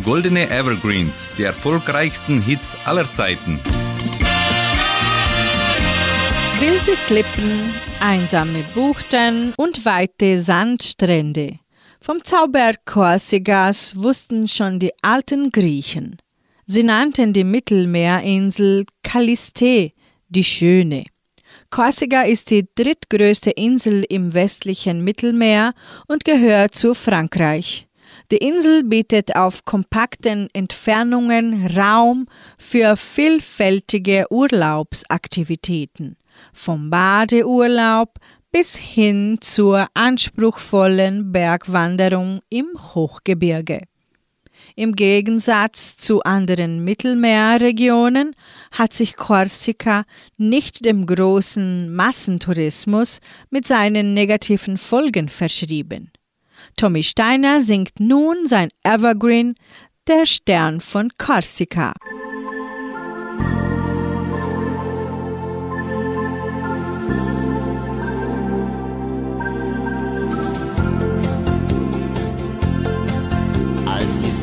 Goldene 0.03 0.49
Evergreens, 0.49 1.31
die 1.37 1.43
erfolgreichsten 1.43 2.41
Hits 2.41 2.77
aller 2.85 3.11
Zeiten. 3.11 3.59
Wilde 6.59 6.97
Klippen, 7.07 7.73
einsame 7.99 8.63
Buchten 8.73 9.53
und 9.57 9.85
weite 9.85 10.39
Sandstrände. 10.39 11.59
Vom 11.99 12.23
Zauber 12.23 12.71
Korsikas 12.85 13.95
wussten 13.95 14.47
schon 14.47 14.79
die 14.79 14.93
alten 15.01 15.51
Griechen. 15.51 16.17
Sie 16.69 16.83
nannten 16.83 17.31
die 17.31 17.45
Mittelmeerinsel 17.45 18.85
Kaliste, 19.01 19.93
die 20.27 20.43
Schöne. 20.43 21.05
Korsika 21.69 22.23
ist 22.23 22.51
die 22.51 22.67
drittgrößte 22.75 23.51
Insel 23.51 24.03
im 24.09 24.33
westlichen 24.33 25.01
Mittelmeer 25.01 25.73
und 26.09 26.25
gehört 26.25 26.75
zu 26.75 26.93
Frankreich. 26.93 27.87
Die 28.31 28.37
Insel 28.37 28.83
bietet 28.83 29.37
auf 29.37 29.63
kompakten 29.63 30.49
Entfernungen 30.51 31.67
Raum 31.67 32.27
für 32.57 32.97
vielfältige 32.97 34.25
Urlaubsaktivitäten, 34.29 36.17
vom 36.51 36.89
Badeurlaub 36.89 38.15
bis 38.51 38.75
hin 38.75 39.37
zur 39.39 39.87
anspruchsvollen 39.93 41.31
Bergwanderung 41.31 42.41
im 42.49 42.67
Hochgebirge. 42.93 43.79
Im 44.75 44.95
Gegensatz 44.95 45.97
zu 45.97 46.21
anderen 46.23 46.83
Mittelmeerregionen 46.83 48.35
hat 48.71 48.93
sich 48.93 49.15
Korsika 49.15 50.03
nicht 50.37 50.85
dem 50.85 51.05
großen 51.05 51.93
Massentourismus 51.93 53.19
mit 53.49 53.67
seinen 53.67 54.13
negativen 54.13 54.77
Folgen 54.77 55.29
verschrieben. 55.29 56.11
Tommy 56.75 57.03
Steiner 57.03 57.61
singt 57.61 57.99
nun 57.99 58.47
sein 58.47 58.69
Evergreen 58.83 59.55
Der 60.07 60.25
Stern 60.25 60.81
von 60.81 61.09
Korsika. 61.17 61.93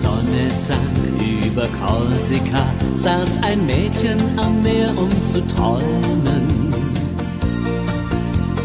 Sonne 0.04 0.50
sank 0.50 1.46
über 1.46 1.66
Korsika, 1.80 2.66
saß 2.96 3.42
ein 3.42 3.64
Mädchen 3.64 4.18
am 4.36 4.62
Meer, 4.62 4.90
um 4.96 5.10
zu 5.24 5.40
träumen. 5.46 6.74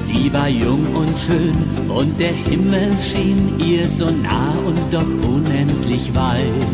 Sie 0.08 0.34
war 0.34 0.50
jung 0.50 0.86
und 0.96 1.18
schön 1.18 1.56
und 1.88 2.20
der 2.20 2.34
Himmel 2.34 2.92
schien 3.02 3.60
ihr 3.60 3.88
so 3.88 4.06
nah 4.06 4.54
und 4.66 4.80
doch 4.92 5.30
unendlich 5.30 6.14
weit. 6.14 6.70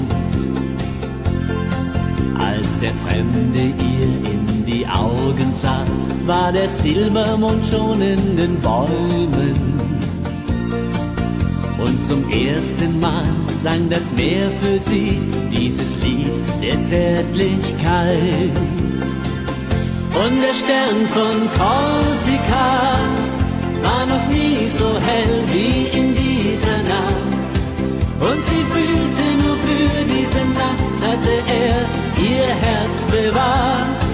Als 2.38 2.80
der 2.82 2.94
Fremde 3.06 3.60
ihr 3.60 4.32
in 4.32 4.66
die 4.66 4.88
Augen 4.88 5.54
sah, 5.54 5.86
war 6.26 6.52
der 6.52 6.68
Silbermond 6.68 7.66
schon 7.68 8.02
in 8.02 8.38
den 8.38 8.60
Bäumen. 8.62 9.95
Und 11.78 12.06
zum 12.06 12.30
ersten 12.30 13.00
Mal 13.00 13.26
sang 13.62 13.90
das 13.90 14.12
Meer 14.14 14.50
für 14.62 14.80
sie 14.80 15.20
dieses 15.52 15.96
Lied 15.98 16.32
der 16.62 16.82
Zärtlichkeit. 16.84 18.56
Und 20.24 20.42
der 20.42 20.54
Stern 20.62 21.00
von 21.14 21.38
Korsika 21.58 22.70
war 23.84 24.06
noch 24.06 24.28
nie 24.30 24.70
so 24.70 24.90
hell 25.08 25.44
wie 25.52 25.98
in 25.98 26.16
dieser 26.16 26.80
Nacht. 26.94 27.36
Und 28.22 28.42
sie 28.50 28.64
fühlte 28.74 29.26
nur 29.44 29.56
für 29.66 30.06
diese 30.14 30.44
Nacht 30.62 30.86
hatte 31.06 31.36
er 31.48 32.06
ihr 32.24 32.48
Herz 32.66 32.98
bewahrt. 33.12 34.06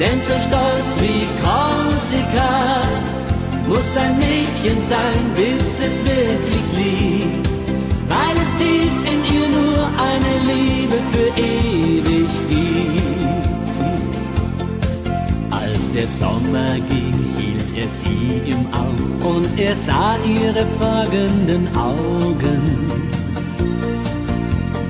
Denn 0.00 0.20
so 0.20 0.34
stolz 0.46 0.90
wie 1.00 1.26
Korsika 1.42 2.87
muss 3.68 3.96
ein 3.96 4.18
Mädchen 4.18 4.82
sein, 4.82 5.20
bis 5.36 5.66
es 5.86 6.04
wirklich 6.04 6.66
liebt, 6.74 7.48
weil 8.08 8.36
es 8.44 8.50
tief 8.56 8.94
in 9.12 9.20
ihr 9.36 9.48
nur 9.48 9.80
eine 10.10 10.32
Liebe 10.50 10.98
für 11.12 11.28
ewig 11.40 12.30
gibt. 12.48 13.74
Als 15.50 15.92
der 15.92 16.06
Sommer 16.06 16.74
ging, 16.88 17.18
hielt 17.36 17.76
er 17.76 17.88
sie 17.88 18.50
im 18.50 18.66
Auge 18.72 19.28
und 19.28 19.58
er 19.58 19.76
sah 19.76 20.16
ihre 20.24 20.64
fragenden 20.78 21.68
Augen. 21.76 22.88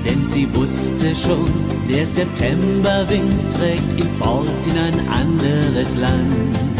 Denn 0.05 0.25
sie 0.27 0.47
wusste 0.55 1.13
schon, 1.15 1.51
der 1.89 2.05
Septemberwind 2.05 3.53
trägt 3.53 3.99
ihn 3.99 4.09
fort 4.17 4.47
in 4.65 4.77
ein 4.79 5.07
anderes 5.09 5.95
Land. 5.97 6.78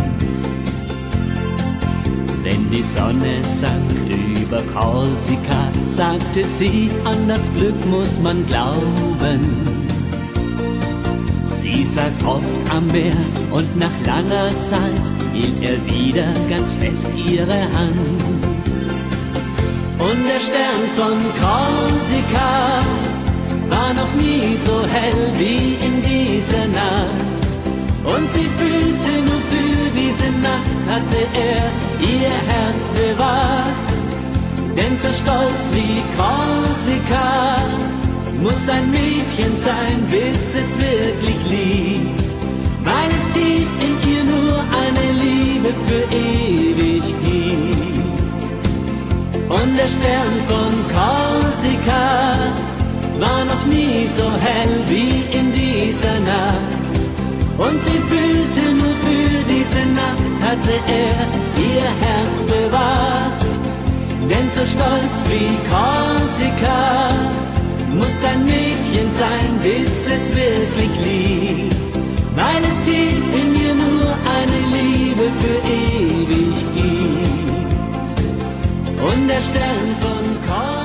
Die 2.71 2.83
Sonne 2.83 3.43
sank 3.43 3.91
über 4.39 4.61
Korsika, 4.73 5.71
sagte 5.89 6.43
sie, 6.43 6.91
an 7.03 7.27
das 7.27 7.51
Glück 7.53 7.83
muss 7.87 8.19
man 8.19 8.45
glauben. 8.45 9.41
Sie 11.45 11.83
saß 11.83 12.23
oft 12.25 12.71
am 12.71 12.85
Meer 12.87 13.17
und 13.49 13.75
nach 13.77 13.97
langer 14.05 14.49
Zeit 14.61 15.05
hielt 15.33 15.63
er 15.63 15.83
wieder 15.91 16.31
ganz 16.47 16.71
fest 16.73 17.09
ihre 17.15 17.59
Hand. 17.73 18.21
Und 19.97 20.19
der 20.29 20.39
Stern 20.39 20.83
von 20.95 21.17
Korsika 21.41 22.81
war 23.67 23.93
noch 23.95 24.13
nie 24.13 24.55
so 24.63 24.85
hell 24.87 25.33
wie 25.39 25.75
in 25.85 26.03
dieser 26.03 26.67
Nacht. 26.67 27.29
Und 28.03 28.29
sie 28.31 28.47
fühlte 28.57 29.11
nur 29.25 29.41
für 29.49 29.89
diese 29.95 30.31
Nacht 30.39 30.87
hatte 30.87 31.17
er 31.33 31.88
ihr 32.01 32.35
Herz 32.51 32.87
bewahrt. 32.89 34.07
Denn 34.77 34.97
so 35.01 35.11
stolz 35.21 35.63
wie 35.73 36.01
Korsika 36.17 37.57
muss 38.41 38.63
ein 38.69 38.89
Mädchen 38.91 39.55
sein, 39.57 39.97
bis 40.09 40.55
es 40.55 40.77
wirklich 40.77 41.39
liebt. 41.49 42.29
Weil 42.83 43.09
es 43.17 43.25
tief 43.33 43.69
in 43.85 43.93
ihr 44.11 44.23
nur 44.23 44.57
eine 44.83 45.07
Liebe 45.23 45.69
für 45.87 46.03
ewig 46.15 47.03
gibt. 47.25 48.43
Und 49.49 49.77
der 49.77 49.87
Stern 49.87 50.35
von 50.47 50.71
Korsika 50.95 52.09
war 53.19 53.45
noch 53.45 53.65
nie 53.65 54.07
so 54.07 54.23
hell 54.45 54.83
wie 54.87 55.37
in 55.37 55.51
dieser 55.51 56.19
Nacht. 56.21 56.78
Und 57.59 57.77
sie 57.83 57.99
fühlte 58.11 58.63
nur 58.73 58.95
für 59.03 59.43
diese 59.53 59.83
Nacht 60.01 60.35
hatte 60.41 60.75
er 60.87 61.19
ihr 61.69 61.89
Herz 62.05 62.37
bewahrt. 62.53 63.43
Denn 64.29 64.47
so 64.55 64.63
stolz 64.73 65.17
wie 65.29 65.51
Korsika 65.67 67.09
muss 67.99 68.17
ein 68.31 68.45
Mädchen 68.45 69.07
sein, 69.11 69.49
bis 69.61 69.93
es 70.15 70.29
wirklich 70.29 70.93
liebt. 71.07 71.91
Weil 72.39 72.61
es 72.63 72.77
tief 72.87 73.23
in 73.41 73.51
mir 73.51 73.75
nur 73.75 74.07
eine 74.37 74.59
Liebe 74.77 75.25
für 75.41 75.59
ewig 75.67 76.55
gibt. 76.79 78.07
Und 79.07 79.27
der 79.27 79.41
Stern 79.41 79.89
von 79.99 80.25
Korsika 80.47 80.78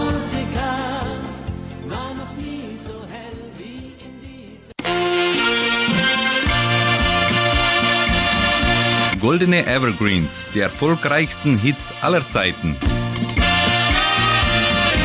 Goldene 9.25 9.67
Evergreens, 9.67 10.47
die 10.53 10.61
erfolgreichsten 10.61 11.57
Hits 11.57 11.95
aller 12.03 12.29
Zeiten. 12.29 12.77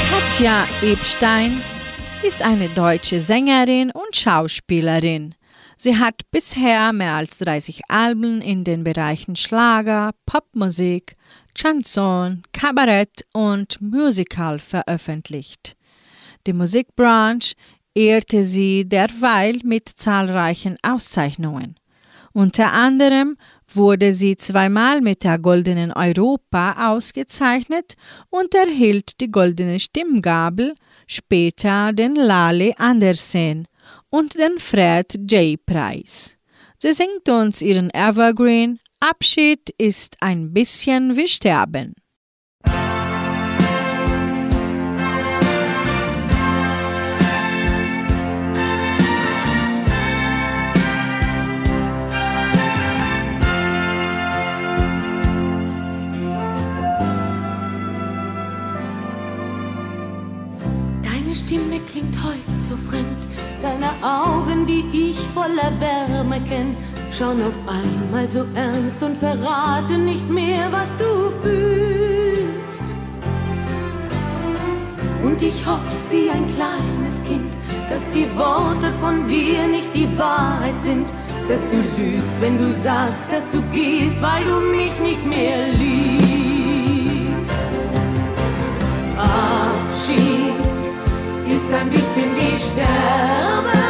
Katja 0.10 0.68
Ebstein 0.82 1.62
ist 2.22 2.44
eine 2.44 2.68
deutsche 2.68 3.22
Sängerin 3.22 3.92
und 3.92 4.14
Schauspielerin. 4.14 5.36
Sie 5.78 5.96
hat 5.96 6.24
bisher 6.32 6.92
mehr 6.92 7.14
als 7.14 7.38
30 7.38 7.84
Alben 7.88 8.42
in 8.42 8.66
den 8.66 8.84
Bereichen 8.84 9.38
Schlager, 9.38 10.12
Popmusik, 10.26 11.16
Chanson, 11.56 12.44
Kabarett 12.52 13.24
und 13.32 13.80
Musical 13.80 14.60
veröffentlicht. 14.60 15.78
Die 16.46 16.52
Musikbranche 16.52 17.56
ehrte 17.96 18.44
sie 18.44 18.84
derweil 18.84 19.60
mit 19.64 19.88
zahlreichen 19.88 20.76
Auszeichnungen. 20.84 21.80
Unter 22.34 22.74
anderem 22.74 23.38
wurde 23.76 24.14
sie 24.14 24.38
zweimal 24.38 25.02
mit 25.02 25.24
der 25.24 25.40
Goldenen 25.40 25.92
Europa 25.92 26.92
ausgezeichnet 26.92 27.96
und 28.30 28.54
erhielt 28.56 29.20
die 29.22 29.32
Goldene 29.32 29.80
Stimmgabel, 29.80 30.76
später 31.08 31.94
den 31.94 32.16
Lale 32.16 32.74
Andersen 32.78 33.68
und 34.10 34.36
den 34.36 34.60
Fred 34.60 35.20
J. 35.30 35.64
Preis. 35.66 36.38
Sie 36.78 36.94
singt 36.94 37.28
uns 37.28 37.62
ihren 37.62 37.90
Evergreen 37.94 38.80
Abschied 39.02 39.70
ist 39.78 40.18
ein 40.20 40.54
bisschen 40.54 41.16
wie 41.16 41.30
Sterben. 41.30 41.96
Stimme 61.50 61.80
klingt 61.92 62.16
heute 62.24 62.62
so 62.62 62.76
fremd, 62.78 63.18
deine 63.60 63.90
Augen, 64.04 64.68
die 64.68 64.84
ich 64.94 65.18
voller 65.34 65.72
Wärme 65.80 66.40
kenn, 66.48 66.78
schauen 67.12 67.42
auf 67.42 67.56
einmal 67.66 68.30
so 68.30 68.46
ernst 68.54 69.02
und 69.02 69.18
verraten 69.18 70.06
nicht 70.06 70.30
mehr, 70.30 70.72
was 70.72 70.88
du 71.00 71.32
fühlst. 71.42 72.84
Und 75.24 75.42
ich 75.42 75.66
hoffe 75.66 75.98
wie 76.12 76.30
ein 76.30 76.46
kleines 76.54 77.20
Kind, 77.24 77.52
dass 77.90 78.08
die 78.12 78.28
Worte 78.38 78.94
von 79.02 79.28
dir 79.28 79.66
nicht 79.66 79.90
die 79.96 80.16
Wahrheit 80.20 80.80
sind, 80.84 81.08
dass 81.48 81.62
du 81.72 81.78
lügst, 82.00 82.40
wenn 82.42 82.60
du 82.60 82.72
sagst, 82.72 83.28
dass 83.32 83.50
du 83.50 83.60
gehst, 83.74 84.22
weil 84.22 84.46
du 84.46 84.60
mich 84.60 85.00
nicht 85.00 85.26
mehr 85.26 85.70
liebst. 85.70 86.30
Abschied 89.18 90.49
ist 91.70 91.76
ein 91.76 91.90
bisschen 91.92 92.36
wie 92.36 93.89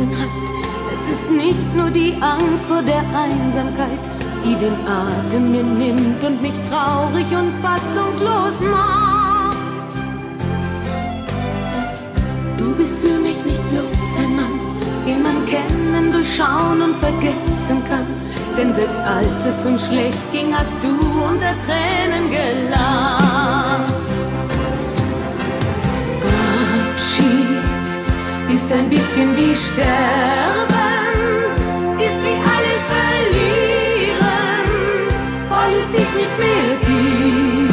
Geborgenheit. 0.00 0.28
Es 0.94 1.12
ist 1.12 1.30
nicht 1.30 1.74
nur 1.74 1.90
die 1.90 2.14
Angst 2.20 2.64
vor 2.64 2.82
der 2.82 3.02
Einsamkeit, 3.14 3.98
die 4.44 4.54
den 4.54 4.74
Atem 4.86 5.50
mir 5.50 5.62
nimmt 5.62 6.22
und 6.24 6.40
mich 6.40 6.54
traurig 6.70 7.26
und 7.36 7.52
fassungslos 7.62 8.60
macht. 8.70 9.58
Du 12.56 12.74
bist 12.74 12.96
für 12.98 13.18
mich 13.18 13.44
nicht 13.44 13.62
bloß 13.70 14.16
ein 14.18 14.36
Mann, 14.36 14.60
den 15.06 15.22
man 15.22 15.46
kennen, 15.46 16.12
durchschauen 16.12 16.82
und 16.82 16.96
vergessen 16.96 17.82
kann. 17.88 18.06
Denn 18.56 18.72
selbst 18.72 18.98
als 18.98 19.46
es 19.46 19.64
uns 19.64 19.86
schlecht 19.86 20.32
ging, 20.32 20.54
hast 20.54 20.76
du 20.82 20.88
unter 21.30 21.54
Tränen 21.60 22.30
gelacht. 22.30 23.29
Ist 28.70 28.76
ein 28.76 28.88
bisschen 28.88 29.36
wie 29.36 29.56
Sterben, 29.56 30.68
ist 31.98 32.22
wie 32.22 32.38
alles 32.54 32.84
verlieren, 32.94 34.68
weil 35.48 35.72
es 35.74 35.90
dich 35.90 36.10
nicht 36.20 36.34
mehr 36.38 36.76
gibt. 36.86 37.70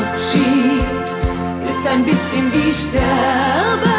Abschied 0.00 0.86
ist 1.68 1.86
ein 1.86 2.04
bisschen 2.04 2.52
wie 2.54 2.72
Sterben, 2.72 3.93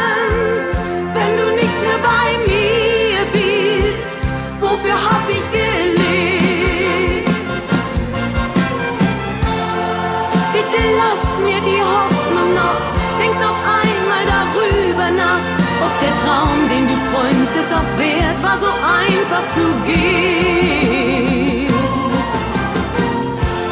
Traum, 16.36 16.68
den 16.70 16.86
du 16.88 16.96
träumst, 17.12 17.52
es 17.58 17.72
auch 17.72 17.90
wert 17.98 18.44
war, 18.44 18.60
so 18.60 18.68
einfach 18.68 19.50
zu 19.52 19.66
gehen. 19.86 21.68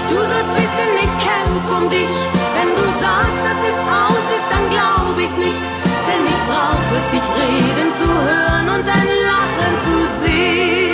Du 0.10 0.16
sollst 0.16 0.54
wissen, 0.56 0.90
ich 1.06 1.14
kämpf 1.28 1.66
um 1.78 1.90
dich, 1.90 2.16
wenn 2.56 2.70
du 2.80 2.86
sagst, 3.02 3.42
dass 3.48 3.60
es 3.70 3.78
aus 4.04 4.26
ist, 4.38 4.48
dann 4.50 4.66
glaub 4.70 5.16
ich's 5.20 5.36
nicht, 5.36 5.64
denn 6.08 6.24
ich 6.26 6.42
brauch 6.48 6.88
es, 6.98 7.06
dich 7.12 7.28
reden 7.42 7.90
zu 8.00 8.08
hören 8.08 8.70
und 8.70 8.88
dein 8.88 9.10
Lachen 9.28 9.74
zu 9.86 9.96
sehen. 10.22 10.93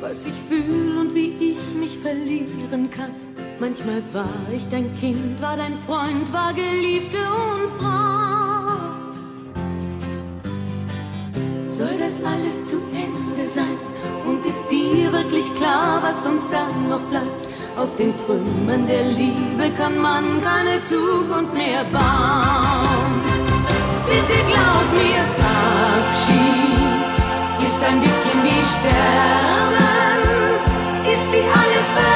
Was 0.00 0.24
ich 0.26 0.34
fühl 0.48 0.98
und 0.98 1.14
wie 1.14 1.34
ich 1.52 1.74
mich 1.74 1.98
verlieren 1.98 2.90
kann. 2.90 3.10
Manchmal 3.60 4.02
war 4.12 4.28
ich 4.54 4.68
dein 4.68 4.88
Kind, 5.00 5.40
war 5.42 5.56
dein 5.56 5.76
Freund, 5.78 6.32
war 6.32 6.52
Geliebte 6.54 7.18
und 7.18 7.70
Frau. 7.78 8.18
Soll 11.68 11.96
das 11.98 12.22
alles 12.24 12.64
zu 12.64 12.76
Ende 12.92 13.48
sein? 13.48 13.78
Und 14.26 14.44
ist 14.46 14.62
dir 14.70 15.12
wirklich 15.12 15.52
klar, 15.54 16.02
was 16.02 16.24
uns 16.26 16.48
dann 16.50 16.88
noch 16.88 17.02
bleibt? 17.02 17.48
Auf 17.76 17.94
den 17.96 18.12
Trümmern 18.18 18.86
der 18.86 19.04
Liebe 19.04 19.70
kann 19.76 19.98
man 19.98 20.24
keine 20.42 20.82
Zukunft 20.82 21.54
mehr 21.54 21.84
bauen. 21.84 23.22
Bitte 24.06 24.38
glaub 24.50 24.86
mir, 24.94 25.22
Abschied 25.98 26.58
ist 27.66 27.82
ein 27.84 28.00
bisschen 28.00 28.27
wie 28.44 28.62
Sterben, 28.64 29.74
ist 31.04 31.32
wie 31.32 31.44
alles 31.60 31.88
verlieren, 31.92 32.07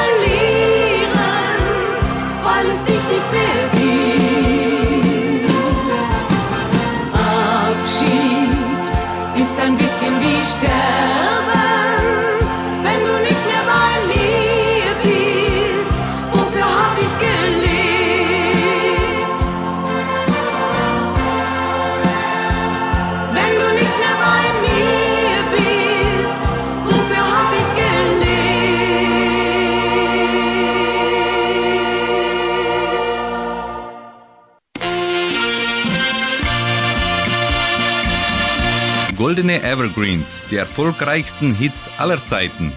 Evergreens, 39.83 40.43
die 40.49 40.55
erfolgreichsten 40.55 41.53
Hits 41.53 41.89
aller 41.97 42.23
Zeiten. 42.23 42.71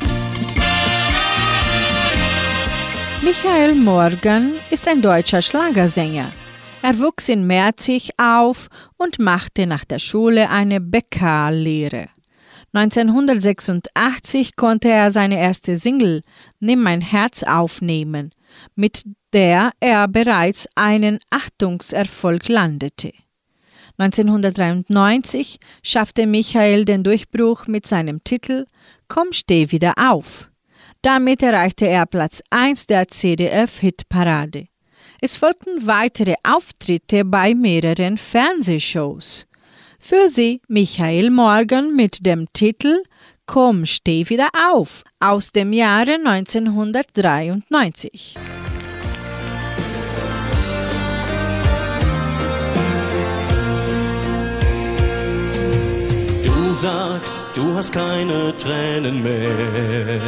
Michael 3.22 3.76
Morgan 3.76 4.54
ist 4.72 4.88
ein 4.88 5.02
deutscher 5.02 5.40
Schlagersänger. 5.40 6.32
Er 6.82 6.98
wuchs 6.98 7.28
in 7.28 7.46
Merzig 7.46 8.10
auf 8.16 8.66
und 8.96 9.20
machte 9.20 9.68
nach 9.68 9.84
der 9.84 10.00
Schule 10.00 10.50
eine 10.50 10.80
Bäckerlehre. 10.80 12.08
1986 12.72 14.56
konnte 14.56 14.88
er 14.88 15.12
seine 15.12 15.38
erste 15.38 15.76
Single 15.76 16.22
Nimm 16.58 16.82
mein 16.82 17.02
Herz 17.02 17.44
aufnehmen, 17.44 18.32
mit 18.74 19.04
der 19.32 19.70
er 19.78 20.08
bereits 20.08 20.66
einen 20.74 21.20
Achtungserfolg 21.30 22.48
landete. 22.48 23.12
1993 23.98 25.58
schaffte 25.82 26.26
Michael 26.26 26.84
den 26.84 27.02
Durchbruch 27.02 27.66
mit 27.66 27.86
seinem 27.86 28.22
Titel 28.24 28.66
Komm, 29.08 29.32
steh 29.32 29.70
wieder 29.70 29.94
auf. 29.96 30.50
Damit 31.02 31.42
erreichte 31.42 31.86
er 31.86 32.06
Platz 32.06 32.42
1 32.50 32.86
der 32.86 33.08
CDF-Hitparade. 33.08 34.68
Es 35.20 35.36
folgten 35.36 35.86
weitere 35.86 36.34
Auftritte 36.42 37.24
bei 37.24 37.54
mehreren 37.54 38.18
Fernsehshows. 38.18 39.46
Für 39.98 40.28
sie 40.28 40.60
Michael 40.68 41.30
Morgan 41.30 41.94
mit 41.94 42.26
dem 42.26 42.46
Titel 42.52 43.02
Komm, 43.46 43.86
steh 43.86 44.28
wieder 44.28 44.50
auf 44.72 45.04
aus 45.20 45.52
dem 45.52 45.72
Jahre 45.72 46.14
1993. 46.14 48.36
sagst, 56.76 57.56
du 57.56 57.74
hast 57.74 57.92
keine 57.92 58.56
Tränen 58.56 59.22
mehr. 59.22 60.20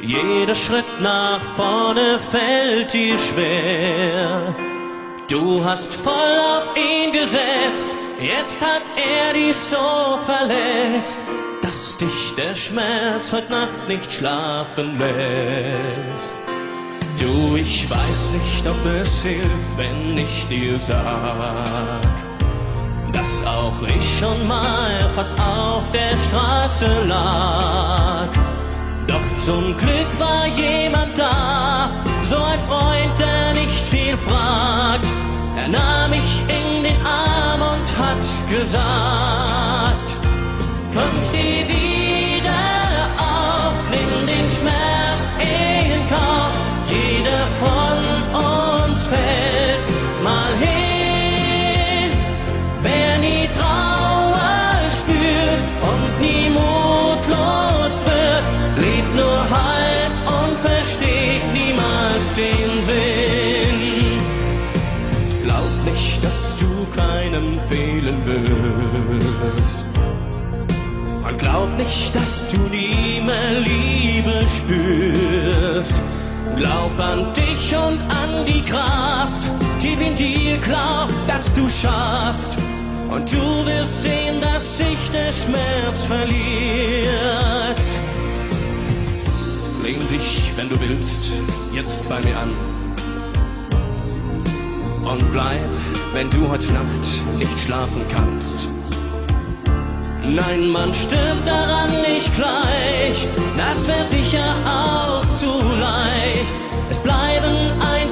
Jeder 0.00 0.54
Schritt 0.54 1.00
nach 1.00 1.40
vorne 1.56 2.18
fällt 2.18 2.92
dir 2.92 3.18
schwer. 3.18 4.54
Du 5.28 5.64
hast 5.64 5.92
voll 5.94 6.38
auf 6.54 6.76
ihn 6.76 7.10
gesetzt, 7.10 7.90
jetzt 8.20 8.60
hat 8.62 8.82
er 8.96 9.32
dich 9.32 9.56
so 9.56 9.76
verletzt, 10.24 11.22
dass 11.62 11.96
dich 11.96 12.34
der 12.36 12.54
Schmerz 12.54 13.32
heute 13.32 13.50
Nacht 13.50 13.88
nicht 13.88 14.12
schlafen 14.12 14.98
lässt. 15.00 16.38
Du, 17.18 17.56
ich 17.56 17.90
weiß 17.90 18.30
nicht, 18.34 18.68
ob 18.68 18.86
es 19.00 19.22
hilft, 19.22 19.76
wenn 19.76 20.16
ich 20.16 20.46
dir 20.48 20.78
sag, 20.78 22.25
dass 23.16 23.46
auch 23.46 23.82
ich 23.96 24.18
schon 24.18 24.46
mal 24.46 25.08
fast 25.14 25.32
auf 25.40 25.90
der 25.90 26.12
Straße 26.28 27.04
lag. 27.06 28.28
Doch 29.06 29.26
zum 29.44 29.76
Glück 29.76 30.10
war 30.18 30.46
jemand 30.46 31.16
da, 31.18 31.90
so 32.22 32.36
ein 32.36 32.60
Freund, 32.68 33.18
der 33.18 33.54
nicht 33.54 33.80
viel 33.88 34.16
fragt. 34.16 35.06
Er 35.56 35.68
nahm 35.68 36.10
mich 36.10 36.42
in 36.42 36.82
den 36.82 37.06
Arm 37.06 37.62
und 37.62 37.88
hat 37.98 38.24
gesagt, 38.50 40.08
komm, 40.92 41.14
steh 41.30 41.66
wieder 41.68 41.95
fehlen 68.26 69.20
wirst. 69.56 69.86
Und 71.26 71.38
glaub 71.38 71.76
nicht, 71.76 72.14
dass 72.14 72.48
du 72.50 72.58
nie 72.70 73.20
mehr 73.20 73.60
Liebe 73.60 74.44
spürst. 74.56 76.02
Glaub 76.56 76.98
an 76.98 77.32
dich 77.34 77.74
und 77.76 78.00
an 78.22 78.44
die 78.46 78.62
Kraft, 78.62 79.52
tief 79.80 80.00
in 80.00 80.14
dir 80.14 80.58
glaub, 80.58 81.08
dass 81.26 81.52
du 81.54 81.68
schaffst. 81.68 82.58
Und 83.10 83.32
du 83.32 83.66
wirst 83.66 84.02
sehen, 84.02 84.40
dass 84.40 84.78
sich 84.78 85.10
der 85.12 85.32
Schmerz 85.32 86.04
verliert. 86.06 87.86
Lehn 89.82 90.08
dich, 90.08 90.50
wenn 90.56 90.68
du 90.68 90.80
willst, 90.80 91.30
jetzt 91.72 92.08
bei 92.08 92.20
mir 92.20 92.36
an. 92.38 92.75
Und 95.10 95.32
bleib, 95.32 95.60
wenn 96.12 96.28
du 96.30 96.48
heute 96.48 96.72
Nacht 96.72 97.38
nicht 97.38 97.60
schlafen 97.60 98.02
kannst. 98.10 98.68
Nein, 100.22 100.68
man 100.70 100.92
stirbt 100.92 101.46
daran 101.46 101.90
nicht 102.02 102.34
gleich, 102.34 103.28
das 103.56 103.86
wäre 103.86 104.04
sicher 104.06 104.52
auch 104.66 105.22
zu 105.32 105.60
leicht. 105.78 106.52
Es 106.90 106.98
bleiben 106.98 107.70
ein 107.80 108.05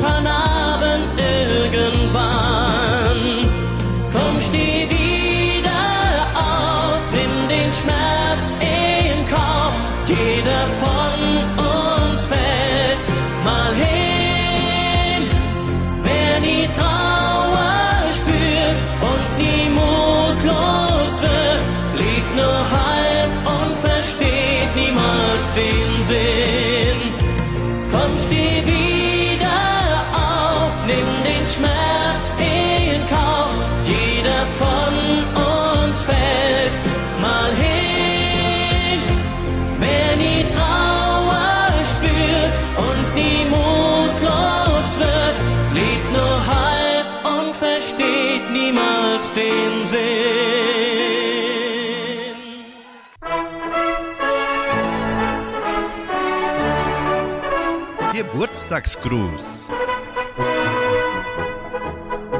Geburtstagsgruß. 58.75 59.68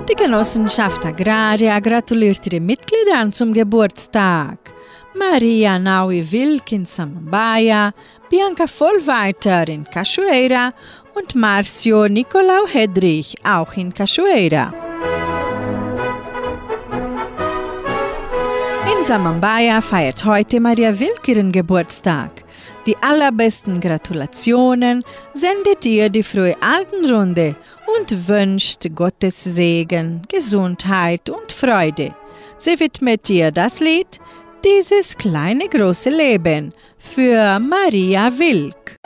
Die 0.09 0.14
Genossenschaft 0.14 1.05
Agraria 1.05 1.78
gratuliert 1.80 2.45
ihren 2.47 2.66
Mitgliedern 2.66 3.32
zum 3.32 3.53
Geburtstag. 3.53 4.59
Maria 5.14 5.78
Naui 5.78 6.26
Wilk 6.30 6.72
in 6.72 6.85
Samambaia, 6.85 7.93
Bianca 8.28 8.66
Vollweiter 8.66 9.68
in 9.68 9.85
Cachoeira 9.85 10.72
und 11.14 11.35
Marcio 11.37 12.09
Nicolau 12.09 12.66
Hedrich 12.66 13.37
auch 13.45 13.72
in 13.76 13.95
Cachoeira. 13.95 14.74
In 18.93 19.05
Samambaia 19.05 19.80
feiert 19.80 20.24
heute 20.24 20.59
Maria 20.59 20.99
Wilk 20.99 21.28
ihren 21.28 21.53
Geburtstag. 21.53 22.43
Die 22.87 22.97
allerbesten 23.01 23.80
Gratulationen 23.80 25.03
sendet 25.32 25.87
ihr 25.87 26.11
die 26.11 26.22
frühe 26.22 26.55
Altenrunde 26.61 27.57
und 27.99 28.28
wünscht 28.28 28.87
Gottes 28.95 29.43
Segen, 29.43 30.20
Gesundheit 30.28 31.30
und 31.30 31.51
Freude. 31.51 32.14
Sie 32.59 32.78
widmet 32.78 33.30
ihr 33.30 33.51
das 33.51 33.80
Lied 33.80 34.20
Dieses 34.64 35.16
kleine 35.16 35.68
große 35.68 36.11
Leben 36.11 36.72
für 36.99 37.59
Maria 37.59 38.30
Wilk. 38.39 38.97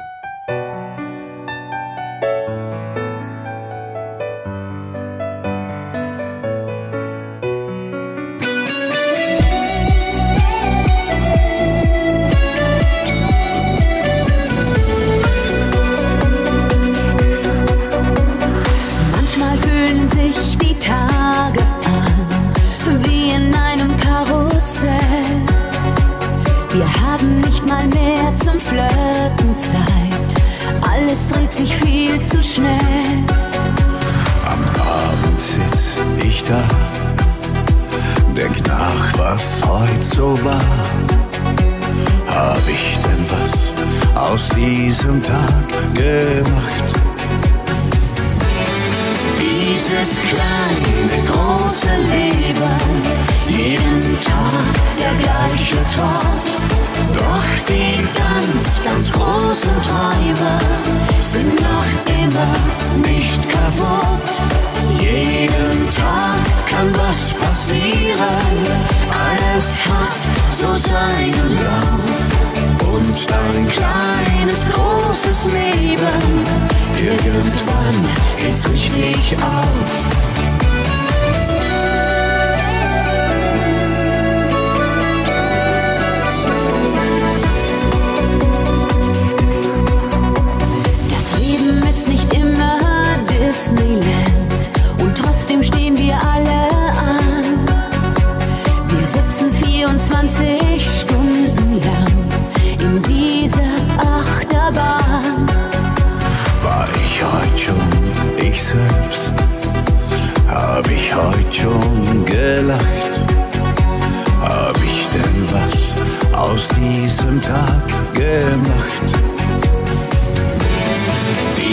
Alles 30.99 31.29
dreht 31.29 31.53
sich 31.53 31.77
viel 31.77 32.21
zu 32.23 32.43
schnell. 32.43 33.25
Am 34.45 34.65
Abend 34.81 35.41
sitz 35.41 35.99
ich 36.23 36.43
da, 36.45 36.63
denk 38.35 38.67
nach, 38.67 39.19
was 39.19 39.65
heute 39.65 40.03
so 40.03 40.37
war. 40.45 40.61
Hab 42.29 42.63
ich 42.69 42.99
denn 43.05 43.25
was 43.31 43.73
aus 44.15 44.49
diesem 44.51 45.23
Tag 45.23 45.69
gemacht? 45.95 46.93
Dieses 49.41 50.11
kleine, 50.29 51.25
große 51.27 51.95
Leben, 51.97 52.77
jeden 53.49 54.19
Tag 54.21 54.75
der 54.99 55.15
gleiche 55.23 55.77
Tod. 55.95 56.78
Doch 57.15 57.49
die 57.69 58.07
ganz, 58.17 58.81
ganz 58.85 59.13
großen 59.13 59.71
Träume 59.81 60.59
sind 61.21 61.55
noch 61.61 62.15
immer 62.23 63.09
nicht 63.09 63.41
kaputt. 63.49 64.29
Jeden 65.01 65.91
Tag 65.91 66.39
kann 66.69 66.91
was 66.97 67.35
passieren, 67.35 68.57
alles 69.11 69.85
hat 69.87 70.23
so 70.51 70.75
seinen 70.75 71.57
Lauf. 71.57 72.39
Und 72.93 73.31
dein 73.31 73.69
kleines, 73.69 74.65
großes 74.73 75.45
Leben, 75.45 76.45
irgendwann 76.99 78.09
geht's 78.39 78.69
richtig 78.69 79.37
auf. 79.43 80.38
Disneyland 93.59 94.71
und 95.01 95.19
trotzdem 95.19 95.65
stehen 95.65 95.99
wir 95.99 96.15
alle 96.15 96.71
an. 96.97 97.67
Wir 98.89 99.07
sitzen 99.09 99.53
24 99.53 101.01
Stunden 101.01 101.81
lang 101.83 102.29
in 102.81 103.03
dieser 103.03 103.59
Achterbahn. 103.99 105.47
War 106.63 106.87
ich 107.05 107.21
heute 107.21 107.59
schon 107.59 108.47
ich 108.47 108.63
selbst? 108.63 109.35
Hab 110.49 110.89
ich 110.89 111.13
heute 111.13 111.53
schon 111.53 112.25
gelacht? 112.27 113.25
Hab 114.41 114.77
ich 114.77 115.09
denn 115.09 115.49
was 115.51 115.97
aus 116.33 116.69
diesem 116.69 117.43
Tag 117.43 117.83
gemacht? 118.15 119.28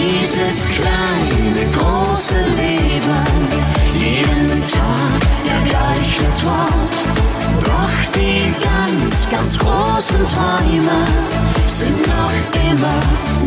Dieses 0.08 0.66
kleine, 0.66 1.72
große 1.72 2.42
Leben. 2.42 3.26
Jeden 3.94 4.62
Tag 4.68 5.22
der 5.46 5.70
gleiche 5.70 6.24
Tod. 6.42 7.25
Ganz, 9.32 9.58
großen 9.58 10.26
Träume 10.28 11.00
sind 11.68 12.08
noch 12.08 12.32
immer 12.70 13.00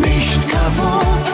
nicht 0.07 0.41
kaputt. 0.49 1.29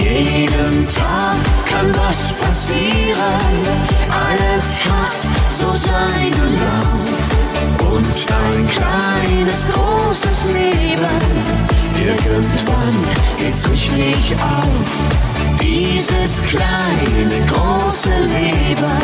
Jeden 0.00 0.88
Tag 0.90 1.36
kann 1.64 1.94
was 1.94 2.34
passieren. 2.34 3.62
Alles 4.10 4.84
hat 4.84 5.22
so 5.50 5.72
seinen 5.74 6.54
Lauf. 6.56 7.92
Und 7.92 8.06
dein 8.28 8.68
kleines, 8.68 9.64
großes 9.72 10.44
Leben 10.52 11.58
Irgendwann 12.06 12.94
geht's 13.38 13.68
richtig 13.68 14.34
auf. 14.34 15.60
Dieses 15.60 16.42
kleine, 16.44 17.44
große 17.46 18.08
Leben, 18.08 19.00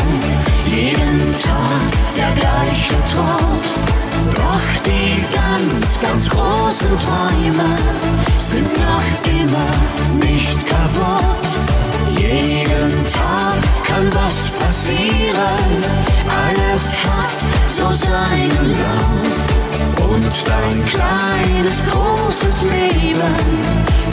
jeden 0.67 1.19
Tag 1.41 1.91
der 2.17 2.33
gleiche 2.41 2.95
Tod. 3.13 4.04
Doch 4.35 4.83
die 4.85 5.25
ganz, 5.35 6.01
ganz 6.01 6.29
großen 6.29 6.97
Träume 6.99 7.77
sind 8.39 8.71
noch 8.77 9.31
immer 9.41 9.71
nicht 10.25 10.57
kaputt. 10.67 11.49
Jeden 12.19 13.07
Tag 13.09 13.57
kann 13.87 14.11
was 14.15 14.51
passieren, 14.59 15.85
alles 16.29 16.85
hat 17.05 17.39
so 17.69 17.91
seinen 17.93 18.71
Lauf 18.71 19.55
und 20.09 20.25
dein 20.47 20.85
kleines, 20.87 21.83
großes 21.91 22.63
Leben. 22.63 23.35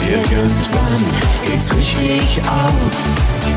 Irgendwann 0.08 1.04
geht's 1.44 1.74
richtig 1.74 2.40
auf. 2.46 3.51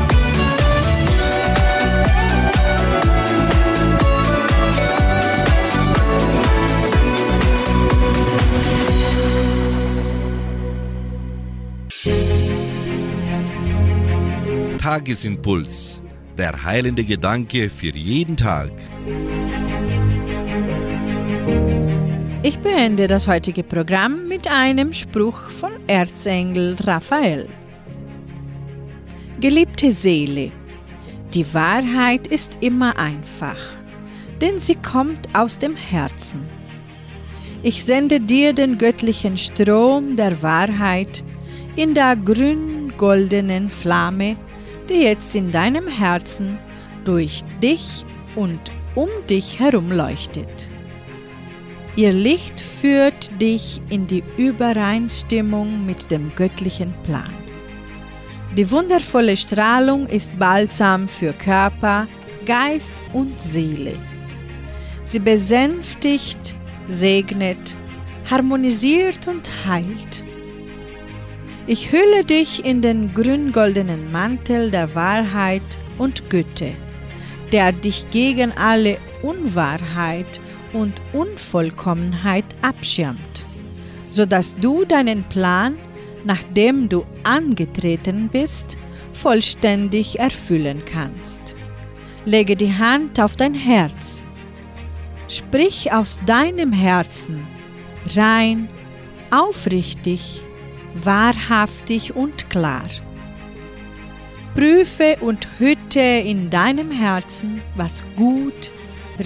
Tagesimpuls, 14.96 16.00
der 16.38 16.64
heilende 16.64 17.04
Gedanke 17.04 17.68
für 17.68 17.94
jeden 17.94 18.34
Tag. 18.34 18.72
Ich 22.42 22.58
beende 22.60 23.06
das 23.06 23.28
heutige 23.28 23.62
Programm 23.62 24.26
mit 24.26 24.50
einem 24.50 24.94
Spruch 24.94 25.50
von 25.50 25.72
Erzengel 25.86 26.76
Raphael. 26.82 27.46
Geliebte 29.38 29.90
Seele, 29.90 30.50
die 31.34 31.44
Wahrheit 31.52 32.26
ist 32.28 32.56
immer 32.62 32.98
einfach, 32.98 33.58
denn 34.40 34.58
sie 34.60 34.76
kommt 34.76 35.28
aus 35.34 35.58
dem 35.58 35.76
Herzen. 35.76 36.40
Ich 37.62 37.84
sende 37.84 38.18
dir 38.18 38.54
den 38.54 38.78
göttlichen 38.78 39.36
Strom 39.36 40.16
der 40.16 40.42
Wahrheit 40.42 41.22
in 41.76 41.92
der 41.92 42.16
grün-goldenen 42.16 43.68
Flamme, 43.68 44.38
die 44.90 45.02
jetzt 45.02 45.34
in 45.36 45.50
deinem 45.52 45.88
Herzen 45.88 46.58
durch 47.04 47.42
dich 47.62 48.04
und 48.34 48.60
um 48.94 49.08
dich 49.28 49.58
herum 49.60 49.92
leuchtet. 49.92 50.70
Ihr 51.96 52.12
Licht 52.12 52.60
führt 52.60 53.30
dich 53.40 53.80
in 53.88 54.06
die 54.06 54.22
Übereinstimmung 54.36 55.86
mit 55.86 56.10
dem 56.10 56.30
göttlichen 56.34 56.92
Plan. 57.04 57.32
Die 58.56 58.70
wundervolle 58.70 59.36
Strahlung 59.36 60.06
ist 60.06 60.38
Balsam 60.38 61.08
für 61.08 61.32
Körper, 61.32 62.06
Geist 62.44 62.94
und 63.12 63.40
Seele. 63.40 63.94
Sie 65.02 65.18
besänftigt, 65.18 66.54
segnet, 66.86 67.76
harmonisiert 68.30 69.26
und 69.26 69.50
heilt. 69.66 70.24
Ich 71.68 71.90
hülle 71.90 72.22
dich 72.22 72.64
in 72.64 72.80
den 72.80 73.12
grün-goldenen 73.12 74.12
Mantel 74.12 74.70
der 74.70 74.94
Wahrheit 74.94 75.62
und 75.98 76.30
Güte, 76.30 76.76
der 77.50 77.72
dich 77.72 78.08
gegen 78.10 78.52
alle 78.52 78.98
Unwahrheit 79.22 80.40
und 80.72 81.02
Unvollkommenheit 81.12 82.44
abschirmt, 82.62 83.42
sodass 84.10 84.54
du 84.54 84.84
deinen 84.84 85.24
Plan, 85.24 85.76
nachdem 86.22 86.88
du 86.88 87.04
angetreten 87.24 88.28
bist, 88.30 88.78
vollständig 89.12 90.20
erfüllen 90.20 90.84
kannst. 90.84 91.56
Lege 92.26 92.54
die 92.54 92.74
Hand 92.74 93.18
auf 93.18 93.34
dein 93.34 93.54
Herz. 93.54 94.24
Sprich 95.26 95.92
aus 95.92 96.20
deinem 96.26 96.72
Herzen, 96.72 97.44
rein, 98.14 98.68
aufrichtig, 99.32 100.45
wahrhaftig 101.04 102.14
und 102.14 102.48
klar. 102.50 102.88
Prüfe 104.54 105.16
und 105.20 105.46
hütte 105.58 106.00
in 106.00 106.48
deinem 106.48 106.90
Herzen, 106.90 107.60
was 107.74 108.02
gut, 108.16 108.72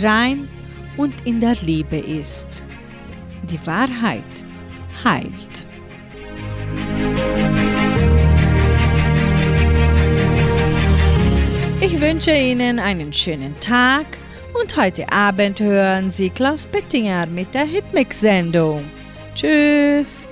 rein 0.03 0.49
und 0.97 1.15
in 1.25 1.41
der 1.41 1.55
Liebe 1.63 1.97
ist. 1.97 2.65
Die 3.45 3.65
Wahrheit 3.67 4.25
heilt. 5.05 5.67
Ich 11.81 12.01
wünsche 12.01 12.33
Ihnen 12.33 12.79
einen 12.79 13.13
schönen 13.13 13.59
Tag 13.61 14.19
und 14.61 14.77
heute 14.77 15.11
Abend 15.13 15.61
hören 15.61 16.11
Sie 16.11 16.31
Klaus 16.31 16.67
Bettinger 16.67 17.27
mit 17.27 17.55
der 17.55 17.65
Hitmix-Sendung. 17.65 18.85
Tschüss! 19.35 20.29